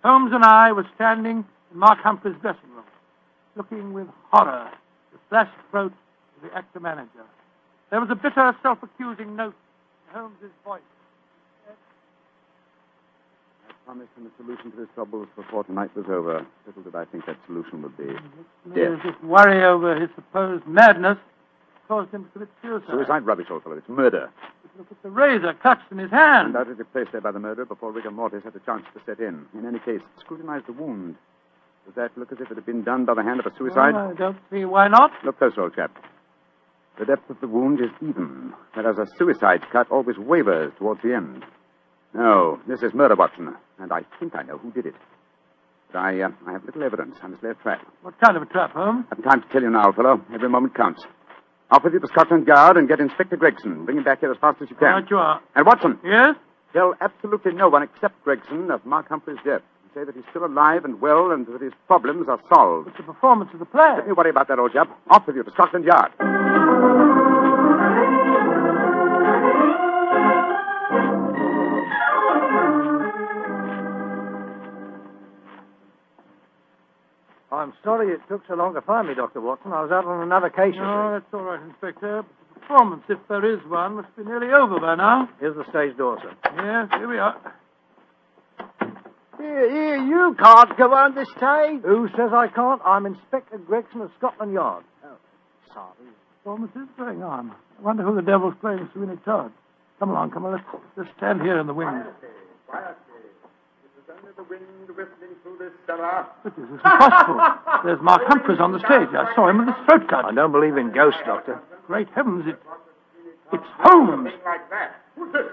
Holmes 0.03 0.31
and 0.33 0.43
I 0.43 0.71
were 0.71 0.87
standing 0.95 1.45
in 1.71 1.79
Mark 1.79 1.99
Humphrey's 1.99 2.35
dressing 2.41 2.69
room, 2.75 2.85
looking 3.55 3.93
with 3.93 4.07
horror 4.31 4.67
at 4.67 4.77
the 5.11 5.19
flashed 5.29 5.57
throat 5.71 5.93
the 6.45 6.57
actor 6.57 6.79
manager. 6.79 7.25
There 7.89 7.99
was 7.99 8.09
a 8.09 8.15
bitter, 8.15 8.55
self-accusing 8.61 9.35
note 9.35 9.55
in 10.09 10.19
Holmes's 10.19 10.51
voice. 10.63 10.81
I 13.67 13.73
promised 13.85 14.09
him 14.17 14.25
a 14.27 14.43
solution 14.43 14.71
to 14.71 14.77
his 14.79 14.87
troubles 14.95 15.27
before 15.35 15.63
tonight 15.63 15.95
was 15.95 16.05
over. 16.09 16.45
Little 16.65 16.83
did 16.83 16.95
I 16.95 17.05
think 17.05 17.25
that 17.27 17.37
solution 17.45 17.83
would 17.83 17.97
be 17.97 18.07
death. 18.73 18.99
this 19.03 19.15
worry 19.23 19.63
over 19.63 19.99
his 19.99 20.09
supposed 20.15 20.65
madness 20.65 21.17
caused 21.87 22.11
him 22.11 22.25
to 22.25 22.29
commit 22.31 22.49
suicide. 22.61 22.89
Suicide 22.89 23.25
rubbish, 23.25 23.47
old 23.51 23.63
fellow. 23.63 23.77
It's 23.77 23.87
murder. 23.87 24.31
Look 24.77 24.87
at 24.91 25.03
the 25.03 25.09
razor 25.09 25.53
clutched 25.53 25.91
in 25.91 25.99
his 25.99 26.09
hand. 26.09 26.47
Undoubtedly 26.47 26.83
placed 26.91 27.11
there 27.11 27.21
by 27.21 27.31
the 27.31 27.39
murderer 27.39 27.65
before 27.65 27.91
rigor 27.91 28.11
mortis 28.11 28.43
had 28.43 28.55
a 28.55 28.59
chance 28.59 28.83
to 28.93 29.01
set 29.05 29.19
in. 29.19 29.45
In 29.53 29.65
any 29.65 29.79
case, 29.79 30.01
scrutinize 30.19 30.63
the 30.65 30.73
wound. 30.73 31.15
Does 31.85 31.93
that 31.95 32.17
look 32.17 32.31
as 32.31 32.39
if 32.41 32.49
it 32.49 32.55
had 32.55 32.65
been 32.65 32.83
done 32.83 33.05
by 33.05 33.13
the 33.13 33.21
hand 33.21 33.39
of 33.39 33.45
a 33.45 33.55
suicide? 33.55 33.93
Well, 33.93 34.09
I 34.09 34.13
don't 34.13 34.37
see 34.51 34.65
why 34.65 34.87
not. 34.87 35.11
Look 35.23 35.37
closer, 35.37 35.61
old 35.61 35.75
chap. 35.75 35.95
The 36.99 37.05
depth 37.05 37.29
of 37.29 37.39
the 37.41 37.47
wound 37.47 37.81
is 37.81 37.89
even, 38.01 38.53
whereas 38.73 38.97
a 38.97 39.07
suicide 39.17 39.61
cut 39.71 39.89
always 39.91 40.17
wavers 40.17 40.71
towards 40.77 41.01
the 41.01 41.13
end. 41.13 41.43
No, 42.13 42.59
this 42.67 42.81
is 42.81 42.93
murder, 42.93 43.15
Watson, 43.15 43.53
and 43.79 43.91
I 43.91 44.01
think 44.19 44.33
I 44.35 44.43
know 44.43 44.57
who 44.57 44.71
did 44.71 44.85
it. 44.85 44.95
But 45.91 45.99
I, 45.99 46.21
uh, 46.21 46.29
I 46.47 46.53
have 46.53 46.63
little 46.63 46.83
evidence. 46.83 47.15
I 47.21 47.27
must 47.27 47.43
lay 47.43 47.49
a 47.49 47.53
trap. 47.55 47.85
What 48.01 48.17
kind 48.21 48.37
of 48.37 48.43
a 48.43 48.45
trap, 48.45 48.71
Holmes? 48.71 49.05
I 49.11 49.15
have 49.15 49.23
time 49.25 49.41
to 49.41 49.47
tell 49.49 49.61
you 49.61 49.69
now, 49.69 49.91
fellow. 49.91 50.21
Every 50.33 50.47
moment 50.49 50.73
counts. 50.75 51.03
Off 51.71 51.83
with 51.83 51.93
you 51.93 51.99
to 51.99 52.07
Scotland 52.07 52.47
Yard 52.47 52.77
and 52.77 52.87
get 52.87 52.99
Inspector 53.01 53.35
Gregson. 53.35 53.83
Bring 53.85 53.97
him 53.97 54.03
back 54.03 54.21
here 54.21 54.31
as 54.31 54.37
fast 54.37 54.61
as 54.61 54.69
you 54.69 54.75
can. 54.77 54.87
Right 54.87 55.09
you 55.09 55.17
are. 55.17 55.41
And 55.55 55.65
Watson, 55.65 55.99
Yes? 56.05 56.35
tell 56.73 56.93
absolutely 57.01 57.53
no 57.53 57.67
one 57.69 57.83
except 57.83 58.23
Gregson 58.23 58.71
of 58.71 58.85
Mark 58.85 59.09
Humphrey's 59.09 59.39
death. 59.43 59.61
say 59.93 60.03
that 60.03 60.13
he's 60.15 60.25
still 60.29 60.45
alive 60.45 60.85
and 60.85 61.01
well 61.01 61.31
and 61.31 61.45
that 61.47 61.61
his 61.61 61.73
problems 61.87 62.27
are 62.29 62.39
solved. 62.53 62.87
It's 62.89 62.97
the 62.97 63.03
performance 63.03 63.49
of 63.53 63.59
the 63.59 63.65
play. 63.65 63.95
Don't 63.97 64.07
you 64.07 64.15
worry 64.15 64.29
about 64.29 64.47
that, 64.49 64.59
old 64.59 64.73
chap. 64.73 64.89
Off 65.09 65.25
with 65.27 65.35
you 65.37 65.43
to 65.43 65.51
Scotland 65.51 65.85
Yard. 65.85 66.11
Sorry 77.85 78.11
it 78.11 78.19
took 78.27 78.41
so 78.47 78.55
long 78.55 78.73
to 78.73 78.81
find 78.81 79.07
me, 79.07 79.13
Dr. 79.13 79.39
Watson. 79.39 79.71
I 79.71 79.81
was 79.83 79.91
out 79.91 80.05
on 80.05 80.21
another 80.23 80.49
case. 80.49 80.73
you 80.75 80.81
No, 80.81 81.13
that's 81.13 81.31
all 81.31 81.43
right, 81.43 81.61
Inspector. 81.61 82.23
But 82.23 82.53
the 82.53 82.59
performance, 82.59 83.03
if 83.07 83.19
there 83.29 83.45
is 83.45 83.59
one, 83.67 83.95
must 83.95 84.13
be 84.17 84.23
nearly 84.25 84.47
over 84.51 84.79
by 84.79 84.95
now. 84.95 85.29
Here's 85.39 85.55
the 85.55 85.63
stage 85.69 85.95
door, 85.95 86.17
sir. 86.21 86.35
Yes, 86.57 86.89
here 86.99 87.07
we 87.07 87.19
are. 87.19 87.37
Here, 89.37 89.69
here, 89.69 89.97
you 89.97 90.35
can't 90.41 90.77
go 90.77 90.93
on 90.93 91.13
the 91.15 91.25
stage. 91.37 91.83
Who 91.85 92.09
says 92.17 92.31
I 92.33 92.47
can't? 92.47 92.81
I'm 92.83 93.05
Inspector 93.05 93.57
Gregson 93.59 94.01
of 94.01 94.11
Scotland 94.17 94.51
Yard. 94.51 94.83
Oh, 95.05 95.15
sorry. 95.73 96.09
Performance 96.43 96.75
is 96.75 96.89
going 96.97 97.21
on. 97.21 97.51
I 97.77 97.81
wonder 97.81 98.03
who 98.03 98.15
the 98.15 98.21
devil's 98.21 98.55
playing 98.61 98.89
Sweeney 98.93 99.17
Todd. 99.23 99.51
Come 99.99 100.09
along, 100.09 100.31
come 100.31 100.45
on. 100.45 100.53
Let's 100.53 100.65
just 100.97 101.17
stand 101.17 101.41
here 101.41 101.59
in 101.59 101.67
the 101.67 101.73
wings. 101.73 102.03
Quietly. 102.67 103.04
This 104.35 104.43
is 104.43 104.47
the 104.49 104.53
wind 104.53 104.89
whistling 104.89 105.35
through 105.43 105.57
this 105.59 105.71
cellar. 105.87 106.27
But 106.43 106.55
this 106.55 106.65
is 106.65 106.71
impossible. 106.83 107.39
There's 107.83 108.01
Mark 108.01 108.21
Humphreys 108.27 108.59
on 108.59 108.71
the 108.73 108.79
stage. 108.79 109.07
I 109.15 109.31
saw 109.35 109.47
him 109.49 109.59
with 109.59 109.67
his 109.67 109.79
throat 109.85 110.07
cut. 110.09 110.25
I 110.25 110.33
don't 110.33 110.51
believe 110.51 110.75
in 110.77 110.91
ghosts, 110.91 111.21
Doctor. 111.25 111.59
Great 111.87 112.09
heavens, 112.15 112.43
it, 112.47 112.59
it's 113.53 113.69
Holmes. 113.79 114.31
Like 114.43 114.67
that. 114.71 115.05
Who's 115.15 115.31
this? 115.31 115.47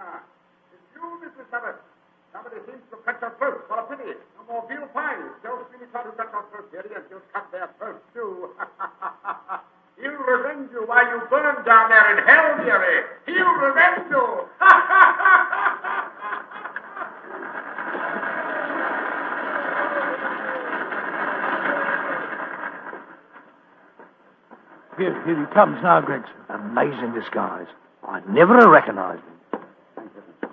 Ah, 0.00 0.22
it's 0.72 0.82
you, 0.96 1.02
Mrs. 1.22 1.46
Summers. 1.50 1.78
Somebody 2.32 2.56
seems 2.66 2.82
to 2.90 2.96
cut 3.04 3.20
your 3.20 3.30
throat. 3.38 3.62
What 3.68 3.78
a 3.78 3.84
pity. 3.94 4.16
No 4.38 4.42
more 4.48 4.64
veal 4.66 4.88
pies. 4.90 5.22
Joe 5.44 5.62
Sweeney 5.70 5.86
tried 5.92 6.10
to 6.10 6.12
cut 6.16 6.32
your 6.32 6.44
throat, 6.50 6.72
dearie, 6.72 6.94
and 6.96 7.04
he'll 7.12 7.22
cut 7.30 7.46
their 7.52 7.68
throats, 7.78 8.02
too. 8.14 8.50
He'll 9.98 10.14
revenge 10.14 10.70
you 10.72 10.86
while 10.86 11.02
you 11.10 11.20
burn 11.28 11.64
down 11.66 11.90
there 11.90 12.06
in 12.14 12.22
hell, 12.22 12.54
dearie. 12.62 13.02
He'll 13.26 13.54
revenge 13.58 14.06
you. 14.10 14.37
Here, 25.28 25.36
here 25.36 25.46
he 25.46 25.54
comes 25.54 25.78
now, 25.82 26.00
Gregson. 26.00 26.32
Amazing 26.48 27.12
disguise. 27.14 27.66
I 28.06 28.20
never 28.28 28.54
have 28.54 28.70
recognized 28.70 29.22
him. 29.22 29.60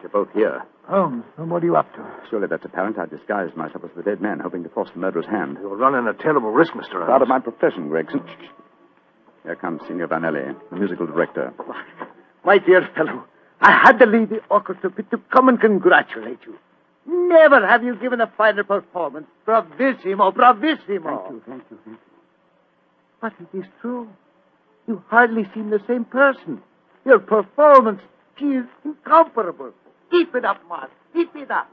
You're 0.01 0.09
both 0.09 0.27
here. 0.33 0.63
Holmes, 0.83 1.23
and 1.37 1.49
what 1.49 1.63
are 1.63 1.65
you 1.65 1.75
up 1.77 1.91
to? 1.95 2.05
Surely 2.29 2.47
that's 2.47 2.65
apparent. 2.65 2.99
I 2.99 3.05
disguised 3.05 3.55
myself 3.55 3.83
as 3.85 3.89
the 3.95 4.03
dead 4.03 4.21
man, 4.21 4.39
hoping 4.39 4.63
to 4.63 4.69
force 4.69 4.89
the 4.93 4.99
murderer's 4.99 5.25
hand. 5.25 5.57
You're 5.61 5.75
running 5.75 6.07
a 6.07 6.13
terrible 6.13 6.51
risk, 6.51 6.73
Mr. 6.73 6.93
Holmes. 6.93 7.09
Out 7.09 7.21
of 7.21 7.27
my 7.27 7.39
profession, 7.39 7.87
Gregson. 7.87 8.21
Shh, 8.27 8.45
shh. 8.45 8.49
Here 9.43 9.55
comes 9.55 9.81
Signor 9.87 10.07
Vanelli, 10.07 10.55
the 10.69 10.75
musical 10.75 11.07
director. 11.07 11.53
My 12.43 12.57
dear 12.59 12.87
fellow, 12.95 13.23
I 13.61 13.71
had 13.71 13.97
to 13.99 14.05
leave 14.05 14.29
the 14.29 14.41
orchestra 14.49 14.91
pit 14.91 15.09
to 15.11 15.17
come 15.33 15.49
and 15.49 15.59
congratulate 15.59 16.39
you. 16.45 16.55
Never 17.07 17.65
have 17.65 17.83
you 17.83 17.95
given 17.95 18.21
a 18.21 18.27
finer 18.37 18.63
performance. 18.63 19.27
Bravissimo, 19.47 20.33
bravissimo. 20.33 21.23
Thank 21.23 21.31
you, 21.31 21.41
thank 21.47 21.63
you, 21.71 21.79
thank 21.85 21.87
you. 21.87 21.97
But 23.21 23.33
it 23.39 23.57
is 23.57 23.65
true. 23.81 24.09
You 24.87 25.03
hardly 25.07 25.47
seem 25.53 25.69
the 25.69 25.81
same 25.87 26.05
person. 26.05 26.61
Your 27.05 27.19
performance 27.19 28.01
she 28.37 28.45
is 28.45 28.65
incomparable. 28.83 29.71
Keep 30.11 30.35
it 30.35 30.45
up, 30.45 30.61
Mark. 30.67 30.91
Keep 31.13 31.35
it 31.35 31.51
up. 31.51 31.69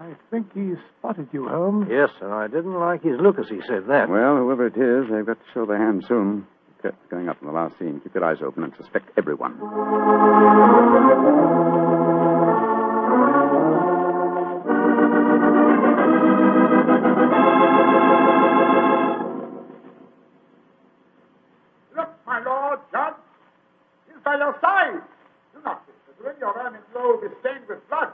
I 0.00 0.14
think 0.30 0.52
he 0.54 0.72
spotted 0.98 1.28
you, 1.32 1.46
Holmes. 1.46 1.88
Yes, 1.90 2.10
sir. 2.18 2.32
I 2.32 2.46
didn't 2.48 2.74
like 2.74 3.02
his 3.02 3.20
look 3.20 3.38
as 3.38 3.48
he 3.48 3.60
said 3.68 3.86
that. 3.88 4.08
Well, 4.08 4.36
whoever 4.36 4.66
it 4.66 4.76
is, 4.76 5.10
they've 5.10 5.26
got 5.26 5.34
to 5.34 5.52
show 5.52 5.66
their 5.66 5.78
hand 5.78 6.04
soon. 6.08 6.46
The 6.82 6.94
going 7.10 7.28
up 7.28 7.36
in 7.42 7.46
the 7.46 7.52
last 7.52 7.78
scene. 7.78 8.00
Keep 8.00 8.14
your 8.14 8.24
eyes 8.24 8.38
open 8.42 8.64
and 8.64 8.72
suspect 8.76 9.10
everyone. 9.18 9.58
Look, 21.96 22.08
my 22.26 22.42
lord, 22.42 22.80
judge. 22.92 23.14
He's 24.06 24.22
by 24.24 24.36
your 24.36 24.56
side. 24.60 25.02
Do 25.54 25.60
not 25.64 25.82
disagree. 25.86 26.34
Your 26.40 26.56
ermine 26.58 26.80
robe 26.94 27.24
is 27.24 27.32
stained 27.40 27.66
with 27.68 27.86
blood. 27.88 28.12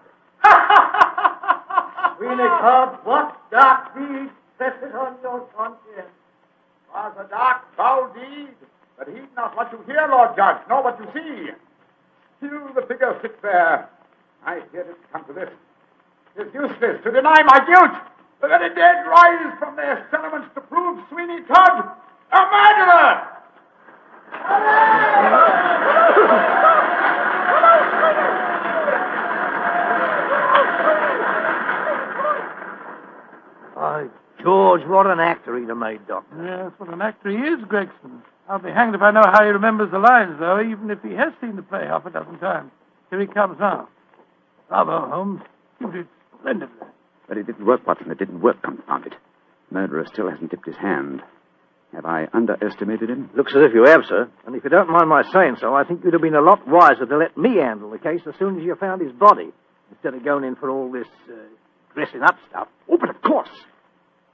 Sweeney 2.16 2.48
Todd, 2.48 2.98
what 3.04 3.36
dark 3.50 3.94
deed 3.94 4.30
presses 4.58 4.94
on 4.94 5.16
your 5.22 5.40
conscience? 5.56 6.12
was 6.92 7.12
a 7.18 7.28
dark, 7.28 7.62
foul 7.76 8.12
deed, 8.14 8.54
but 8.98 9.08
heed 9.08 9.28
not 9.36 9.55
what 9.72 9.86
you 9.86 9.94
hear, 9.94 10.06
Lord 10.08 10.36
Judge, 10.36 10.62
nor 10.68 10.82
what 10.82 10.98
you 11.00 11.06
see. 11.12 11.50
Still 12.38 12.72
the 12.74 12.82
figure 12.86 13.18
sits 13.22 13.34
there. 13.42 13.88
I 14.44 14.60
hear 14.70 14.82
it 14.82 14.96
come 15.12 15.24
to 15.26 15.32
this. 15.32 15.50
It's 16.36 16.54
useless 16.54 17.02
to 17.02 17.10
deny 17.10 17.42
my 17.42 17.60
guilt. 17.66 17.98
The 18.40 18.48
very 18.48 18.74
dead 18.74 19.06
rise 19.06 19.58
from 19.58 19.76
their 19.76 20.06
settlements 20.10 20.48
to 20.54 20.60
prove 20.60 21.02
Sweeney 21.10 21.40
Todd 21.48 21.90
a 22.32 22.40
murderer. 22.52 23.32
By 33.74 34.06
George, 34.78 34.88
what 34.88 35.06
an 35.06 35.20
actor 35.20 35.58
he'd 35.58 35.68
have 35.68 35.76
made, 35.76 36.06
Doctor. 36.06 36.44
Yes, 36.44 36.72
what 36.78 36.92
an 36.92 37.00
actor 37.00 37.30
he 37.30 37.36
is, 37.36 37.64
Gregson. 37.66 38.22
I'll 38.48 38.58
be 38.58 38.70
hanged 38.70 38.94
if 38.94 39.02
I 39.02 39.10
know 39.10 39.22
how 39.24 39.42
he 39.42 39.50
remembers 39.50 39.90
the 39.90 39.98
lines, 39.98 40.38
though, 40.38 40.60
even 40.60 40.90
if 40.90 41.02
he 41.02 41.12
has 41.14 41.32
seen 41.40 41.56
the 41.56 41.62
play 41.62 41.86
half 41.86 42.06
a 42.06 42.10
dozen 42.10 42.38
times. 42.38 42.70
Here 43.10 43.20
he 43.20 43.26
comes 43.26 43.58
now. 43.58 43.88
Bravo, 44.68 45.08
Holmes. 45.08 45.42
You 45.80 45.90
did 45.90 46.08
splendidly. 46.38 46.86
But 47.28 47.38
it 47.38 47.46
didn't 47.46 47.64
work, 47.64 47.86
Watson. 47.86 48.10
It 48.10 48.18
didn't 48.18 48.40
work, 48.40 48.62
confound 48.62 49.06
it. 49.06 49.14
Murderer 49.70 50.06
still 50.12 50.30
hasn't 50.30 50.50
dipped 50.50 50.66
his 50.66 50.76
hand. 50.76 51.22
Have 51.92 52.04
I 52.04 52.28
underestimated 52.32 53.08
him? 53.08 53.30
Looks 53.34 53.52
as 53.56 53.62
if 53.62 53.72
you 53.74 53.84
have, 53.84 54.04
sir. 54.06 54.28
And 54.46 54.54
if 54.54 54.64
you 54.64 54.70
don't 54.70 54.90
mind 54.90 55.08
my 55.08 55.22
saying 55.32 55.56
so, 55.60 55.74
I 55.74 55.84
think 55.84 56.04
you'd 56.04 56.12
have 56.12 56.22
been 56.22 56.34
a 56.34 56.40
lot 56.40 56.66
wiser 56.68 57.06
to 57.06 57.16
let 57.16 57.36
me 57.36 57.56
handle 57.56 57.90
the 57.90 57.98
case 57.98 58.20
as 58.26 58.34
soon 58.38 58.58
as 58.58 58.64
you 58.64 58.74
found 58.76 59.00
his 59.00 59.12
body, 59.12 59.50
instead 59.90 60.14
of 60.14 60.24
going 60.24 60.44
in 60.44 60.56
for 60.56 60.70
all 60.70 60.90
this 60.92 61.06
uh, 61.30 61.34
dressing 61.94 62.22
up 62.22 62.36
stuff. 62.48 62.68
Oh, 62.88 62.98
but 62.98 63.10
of 63.10 63.20
course. 63.22 63.48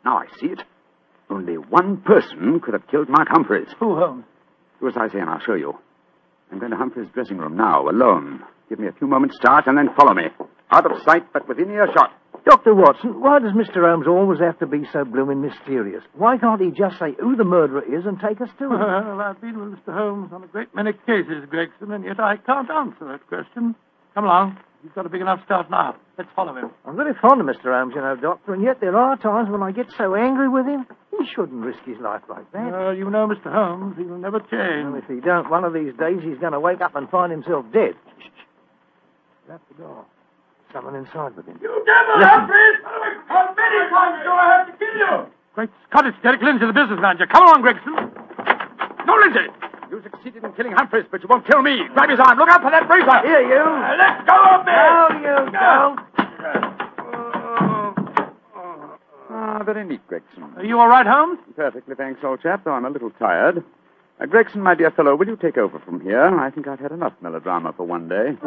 Now 0.05 0.19
I 0.19 0.27
see 0.41 0.47
it. 0.47 0.63
Only 1.31 1.55
one 1.55 1.99
person 1.99 2.61
could 2.61 2.75
have 2.75 2.87
killed 2.89 3.09
Mark 3.09 3.29
Humphreys. 3.31 3.69
Who, 3.79 3.97
Holmes? 3.97 4.25
Do 4.81 4.89
as 4.89 4.97
I 4.97 5.09
say, 5.09 5.21
and 5.21 5.31
I'll 5.31 5.41
show 5.41 5.55
you. 5.55 5.75
I'm 6.51 6.59
going 6.59 6.73
to 6.73 6.77
Humphreys' 6.77 7.09
dressing 7.15 7.39
room 7.39 7.57
now, 7.57 7.89
alone. 7.89 8.43
Give 8.69 8.79
me 8.79 8.89
a 8.89 8.93
few 8.93 9.07
moments' 9.07 9.37
start, 9.37 9.67
and 9.67 9.79
then 9.79 9.89
follow 9.97 10.15
me. 10.15 10.25
Out 10.71 10.91
of 10.91 11.03
sight, 11.03 11.33
but 11.33 11.49
within 11.49 11.71
earshot. 11.71 12.13
Dr. 12.45 12.75
Watson, 12.75 13.21
why 13.21 13.39
does 13.39 13.53
Mr. 13.53 13.89
Holmes 13.89 14.07
always 14.09 14.41
have 14.41 14.59
to 14.59 14.67
be 14.67 14.83
so 14.93 15.05
blooming 15.05 15.41
mysterious? 15.41 16.03
Why 16.15 16.39
can't 16.39 16.61
he 16.61 16.71
just 16.71 16.99
say 16.99 17.15
who 17.21 17.37
the 17.37 17.45
murderer 17.45 17.83
is 17.83 18.05
and 18.05 18.19
take 18.19 18.41
us 18.41 18.49
to 18.59 18.65
him? 18.65 18.81
Well, 18.81 19.21
I've 19.21 19.41
been 19.41 19.59
with 19.59 19.79
Mr. 19.79 19.95
Holmes 19.95 20.33
on 20.33 20.43
a 20.43 20.47
great 20.49 20.75
many 20.75 20.93
cases, 21.07 21.45
Gregson, 21.49 21.93
and 21.93 22.05
yet 22.05 22.19
I 22.19 22.37
can't 22.39 22.69
answer 22.69 23.05
that 23.07 23.27
question. 23.29 23.77
Come 24.15 24.25
along. 24.25 24.59
He's 24.83 24.91
got 24.95 25.07
a 25.07 25.09
big 25.09 25.21
enough 25.21 25.39
start 25.45 25.71
now. 25.71 25.95
Let's 26.19 26.31
follow 26.35 26.57
him. 26.57 26.71
I'm 26.85 26.97
very 26.97 27.15
fond 27.23 27.41
of 27.41 27.47
Mr. 27.47 27.71
Holmes, 27.71 27.93
you 27.95 28.01
know, 28.03 28.17
Doctor, 28.17 28.53
and 28.55 28.63
yet 28.65 28.81
there 28.81 28.97
are 28.99 29.17
times 29.17 29.49
when 29.49 29.63
I 29.63 29.71
get 29.71 29.87
so 29.97 30.17
angry 30.17 30.49
with 30.49 30.67
him. 30.67 30.87
He 31.17 31.25
shouldn't 31.35 31.63
risk 31.63 31.79
his 31.87 31.99
life 32.03 32.23
like 32.29 32.51
that. 32.51 32.67
Well, 32.73 32.93
you 32.95 33.09
know 33.09 33.29
Mr. 33.31 33.47
Holmes. 33.53 33.95
He'll 33.97 34.19
never 34.19 34.41
change. 34.41 34.91
Well, 34.91 34.99
if 34.99 35.07
he 35.07 35.21
don't, 35.21 35.49
one 35.51 35.63
of 35.63 35.73
these 35.73 35.95
days 35.95 36.19
he's 36.27 36.39
going 36.43 36.53
to 36.53 36.59
wake 36.61 36.81
up 36.81 36.97
and 36.97 37.09
find 37.11 37.31
himself 37.31 37.65
dead. 37.73 37.95
Shh, 38.19 38.27
shh. 38.27 38.43
Shut 39.47 39.61
the 39.71 39.75
door. 39.87 40.05
Someone 40.73 40.97
inside 40.97 41.37
with 41.37 41.47
him. 41.47 41.59
You 41.63 41.71
devil. 41.87 42.19
Humphreys! 42.19 42.83
How 43.29 43.55
many 43.55 43.81
times 43.87 44.19
do 44.25 44.31
I 44.35 44.45
have 44.51 44.67
to 44.67 44.75
kill 44.83 44.97
you? 44.99 45.31
Great 45.55 45.71
Scott, 45.89 46.07
it's 46.07 46.17
Derek 46.23 46.43
Lindsay, 46.43 46.67
the 46.67 46.73
business 46.73 46.99
manager. 46.99 47.27
Come 47.31 47.45
along, 47.47 47.63
Gregson. 47.63 47.93
No, 49.07 49.15
Lindsay! 49.21 49.47
You 49.93 50.01
succeeded 50.03 50.43
in 50.43 50.53
killing 50.55 50.73
Humphreys, 50.73 51.05
but 51.11 51.21
you 51.23 51.29
won't 51.29 51.47
kill 51.47 51.61
me. 51.61 51.83
Grab 51.93 52.09
his 52.09 52.19
arm. 52.19 52.39
Look 52.39 52.49
out 52.49 52.63
for 52.63 52.71
that 52.71 52.87
freezer. 52.89 53.21
Here, 53.29 53.43
you. 53.43 53.61
Uh, 53.61 53.95
let 54.01 54.25
go 54.25 54.33
of 54.57 54.65
me! 54.65 54.73
No, 54.73 55.09
you 55.21 55.53
don't. 55.53 56.01
Ah, 59.29 59.63
very 59.63 59.85
neat, 59.85 60.01
Gregson. 60.07 60.45
Are 60.57 60.65
you 60.65 60.81
all 60.81 60.89
right, 60.89 61.07
Holmes? 61.07 61.41
Perfectly, 61.57 61.95
thanks, 61.95 62.21
old 62.25 62.41
chap, 62.41 62.65
though 62.65 62.73
I'm 62.73 62.87
a 62.87 62.91
little 62.91 63.11
tired. 63.11 63.63
Uh, 64.19 64.25
Gregson, 64.25 64.63
my 64.63 64.75
dear 64.75 64.91
fellow, 64.91 65.15
will 65.15 65.27
you 65.27 65.37
take 65.37 65.59
over 65.59 65.79
from 65.81 66.01
here? 66.01 66.23
I 66.41 66.51
think 66.51 66.69
I've 66.69 66.81
had 66.81 66.93
enough 66.93 67.13
melodrama 67.21 67.75
for 67.77 67.87
one 67.87 68.09
day. 68.09 68.39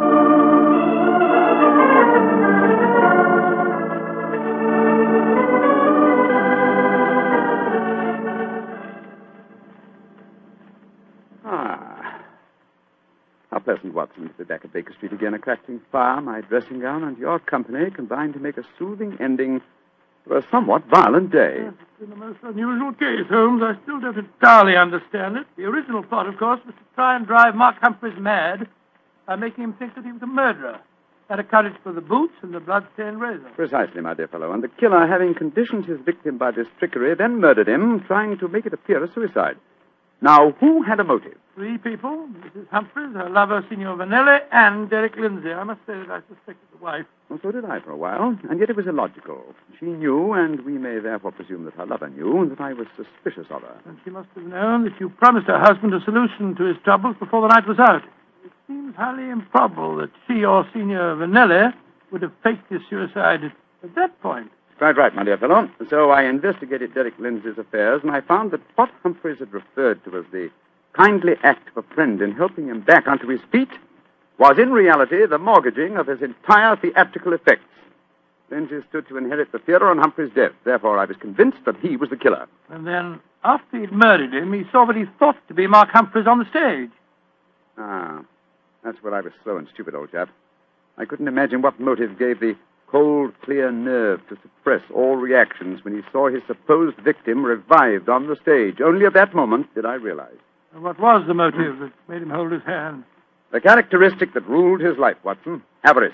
Pleasant, 13.65 13.93
Watson, 13.93 14.30
to 14.30 14.34
be 14.36 14.43
back 14.43 14.63
at 14.63 14.71
Baker 14.71 14.93
Street 14.93 15.12
again. 15.12 15.34
A 15.34 15.39
crackling 15.39 15.82
fire, 15.91 16.21
my 16.21 16.41
dressing 16.41 16.80
gown, 16.80 17.04
and 17.04 17.17
your 17.17 17.39
company 17.39 17.89
combined 17.89 18.34
to 18.36 18.39
make 18.39 18.58
a 18.58 18.63
soothing 18.78 19.17
ending 19.19 19.60
to 20.28 20.36
a 20.38 20.41
somewhat 20.51 20.84
violent 20.86 21.32
day. 21.32 21.58
Yes, 21.63 21.73
it's 21.82 21.99
been 21.99 22.12
a 22.12 22.15
most 22.15 22.39
unusual 22.43 22.93
case, 22.93 23.28
Holmes. 23.30 23.63
I 23.63 23.73
still 23.84 23.99
don't 23.99 24.17
entirely 24.17 24.78
understand 24.78 25.38
it. 25.38 25.47
The 25.58 25.63
original 25.63 26.04
plot, 26.04 26.28
of 26.28 26.38
course, 26.38 26.62
was 26.65 26.75
to 26.75 26.82
try 26.93 27.15
and 27.15 27.25
drive 27.25 27.56
Mark 27.56 27.78
Humphreys 27.82 28.17
mad 28.19 28.67
by 29.25 29.36
making 29.36 29.63
him 29.63 29.73
think 29.73 29.95
that 29.95 30.06
he 30.06 30.12
was 30.12 30.21
a 30.21 30.28
murderer. 30.28 30.80
That 31.28 31.39
accounted 31.39 31.73
for 31.82 31.91
the 31.91 32.01
boots 32.01 32.36
and 32.43 32.54
the 32.54 32.60
blood-stained 32.60 33.19
razor. 33.19 33.49
Precisely, 33.56 33.99
my 33.99 34.13
dear 34.13 34.28
fellow. 34.28 34.51
And 34.51 34.63
the 34.63 34.67
killer, 34.67 35.08
having 35.08 35.34
conditioned 35.34 35.86
his 35.86 35.99
victim 36.06 36.38
by 36.38 36.51
this 36.51 36.67
trickery, 36.78 37.15
then 37.15 37.41
murdered 37.41 37.67
him, 37.67 38.04
trying 38.06 38.38
to 38.38 38.47
make 38.47 38.67
it 38.67 38.73
appear 38.73 39.04
a 39.04 39.12
suicide. 39.12 39.58
Now, 40.21 40.51
who 40.60 40.82
had 40.84 40.99
a 40.99 41.04
motive? 41.04 41.38
Three 41.56 41.78
people, 41.78 42.28
Mrs. 42.41 42.67
Humphreys, 42.69 43.13
her 43.15 43.30
lover, 43.30 43.65
Signor 43.69 43.95
Vanelli, 43.95 44.39
and 44.51 44.89
Derek 44.89 45.15
Lindsay. 45.15 45.51
I 45.54 45.63
must 45.63 45.80
say 45.88 45.93
that 45.93 46.10
I 46.12 46.19
suspected 46.28 46.67
the 46.73 46.84
wife. 46.84 47.06
Well, 47.30 47.39
so 47.41 47.51
did 47.51 47.63
I 47.63 47.80
for 47.80 47.91
a 47.91 47.97
while, 47.97 48.38
and 48.49 48.60
yet 48.60 48.69
it 48.69 48.75
was 48.75 48.88
illogical. 48.88 49.41
She 49.80 49.86
knew, 49.86 50.34
and 50.34 50.65
we 50.65 50.73
may 50.73 50.99
therefore 50.99 51.32
presume 51.32 51.63
that 51.65 51.73
her 51.75 51.86
lover 51.86 52.10
knew, 52.10 52.49
that 52.49 52.60
I 52.60 52.73
was 52.73 52.88
suspicious 52.97 53.47
of 53.49 53.62
her. 53.62 53.78
And 53.86 53.97
she 54.04 54.10
must 54.10 54.28
have 54.36 54.43
known 54.43 54.84
that 54.84 54.99
you 54.99 55.10
promised 55.10 55.47
her 55.47 55.60
husband 55.60 55.93
a 55.93 56.04
solution 56.04 56.56
to 56.56 56.65
his 56.65 56.78
troubles 56.84 57.15
before 57.19 57.41
the 57.41 57.54
night 57.54 57.67
was 57.67 57.80
out. 57.80 58.04
It 58.43 58.51
seems 58.67 58.95
highly 58.95 59.30
improbable 59.30 59.95
that 59.97 60.12
she 60.28 60.43
or 60.43 60.67
Signor 60.73 61.15
Vanelli 61.15 61.73
would 62.12 62.21
have 62.21 62.34
faked 62.43 62.69
his 62.69 62.82
suicide 62.89 63.45
at, 63.45 63.51
at 63.84 63.95
that 63.95 64.21
point. 64.21 64.51
Quite 64.77 64.97
right, 64.97 65.15
my 65.15 65.23
dear 65.23 65.38
fellow. 65.38 65.69
So 65.89 66.11
I 66.11 66.23
investigated 66.23 66.93
Derek 66.93 67.17
Lindsay's 67.17 67.57
affairs, 67.57 68.01
and 68.03 68.11
I 68.11 68.19
found 68.21 68.51
that 68.51 68.61
what 68.75 68.89
Humphreys 69.03 69.39
had 69.39 69.53
referred 69.53 70.03
to 70.03 70.17
as 70.17 70.25
the 70.31 70.49
kindly 70.93 71.33
act 71.43 71.69
of 71.69 71.85
a 71.85 71.93
friend 71.95 72.21
in 72.21 72.33
helping 72.33 72.67
him 72.67 72.81
back 72.81 73.07
onto 73.07 73.27
his 73.27 73.39
feet 73.51 73.69
was 74.38 74.57
in 74.59 74.71
reality 74.71 75.25
the 75.25 75.38
mortgaging 75.38 75.95
of 75.95 76.07
his 76.07 76.21
entire 76.21 76.75
theatrical 76.75 77.31
effects. 77.31 77.63
Lindsay 78.51 78.79
stood 78.89 79.07
to 79.07 79.17
inherit 79.17 79.51
the 79.51 79.59
theater 79.59 79.89
on 79.89 79.97
Humphrey's 79.97 80.33
death. 80.33 80.51
Therefore, 80.65 80.99
I 80.99 81.05
was 81.05 81.17
convinced 81.17 81.59
that 81.65 81.77
he 81.77 81.95
was 81.95 82.09
the 82.09 82.17
killer. 82.17 82.47
And 82.69 82.85
then, 82.85 83.19
after 83.43 83.79
he'd 83.79 83.93
murdered 83.93 84.33
him, 84.33 84.51
he 84.53 84.63
saw 84.71 84.85
what 84.85 84.95
he 84.95 85.05
thought 85.17 85.38
to 85.47 85.53
be 85.53 85.67
Mark 85.67 85.89
Humphreys 85.89 86.27
on 86.27 86.39
the 86.39 86.49
stage. 86.49 86.91
Ah, 87.77 88.21
that's 88.83 89.01
where 89.01 89.15
I 89.15 89.21
was 89.21 89.33
slow 89.43 89.57
and 89.57 89.67
stupid, 89.73 89.95
old 89.95 90.11
chap. 90.11 90.29
I 90.97 91.05
couldn't 91.05 91.27
imagine 91.27 91.61
what 91.61 91.79
motive 91.79 92.19
gave 92.19 92.39
the 92.39 92.55
cold, 92.88 93.34
clear 93.41 93.71
nerve 93.71 94.21
to 94.30 94.38
suppress 94.41 94.82
all 94.93 95.15
reactions 95.15 95.84
when 95.84 95.95
he 95.95 96.02
saw 96.12 96.30
his 96.30 96.43
supposed 96.48 96.98
victim 96.98 97.43
revived 97.43 98.10
on 98.10 98.28
the 98.28 98.36
stage. 98.36 98.82
Only 98.82 99.06
at 99.06 99.13
that 99.13 99.34
moment 99.34 99.74
did 99.76 99.86
I 99.86 99.95
realize. 99.95 100.38
And 100.74 100.84
what 100.84 101.00
was 101.00 101.26
the 101.28 101.34
motive 101.34 101.80
that 101.80 101.91
made 102.08 102.21
him 102.21 102.30
hold 102.30 102.52
his 102.52 102.63
hand? 102.63 103.04
The 103.52 103.62
characteristic 103.62 104.34
that 104.34 104.48
ruled 104.48 104.82
his 104.82 104.98
life, 104.98 105.17
Watson 105.24 105.63
avarice, 105.84 106.13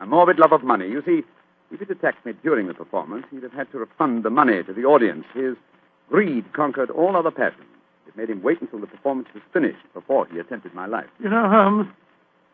a 0.00 0.06
morbid 0.06 0.38
love 0.38 0.52
of 0.52 0.64
money. 0.64 0.88
You 0.88 1.02
see, 1.06 1.22
if 1.70 1.78
he'd 1.78 1.90
attacked 1.90 2.26
me 2.26 2.32
during 2.42 2.66
the 2.66 2.74
performance, 2.74 3.26
he'd 3.30 3.42
have 3.42 3.52
had 3.52 3.70
to 3.72 3.78
refund 3.78 4.24
the 4.24 4.30
money 4.30 4.62
to 4.62 4.72
the 4.72 4.84
audience. 4.84 5.24
His 5.34 5.56
greed 6.08 6.52
conquered 6.52 6.90
all 6.90 7.16
other 7.16 7.30
passions. 7.30 7.66
It 8.06 8.16
made 8.16 8.28
him 8.30 8.42
wait 8.42 8.60
until 8.60 8.80
the 8.80 8.86
performance 8.86 9.28
was 9.32 9.42
finished 9.52 9.82
before 9.94 10.26
he 10.26 10.38
attempted 10.38 10.74
my 10.74 10.86
life. 10.86 11.08
You 11.22 11.30
know, 11.30 11.48
Holmes, 11.48 11.88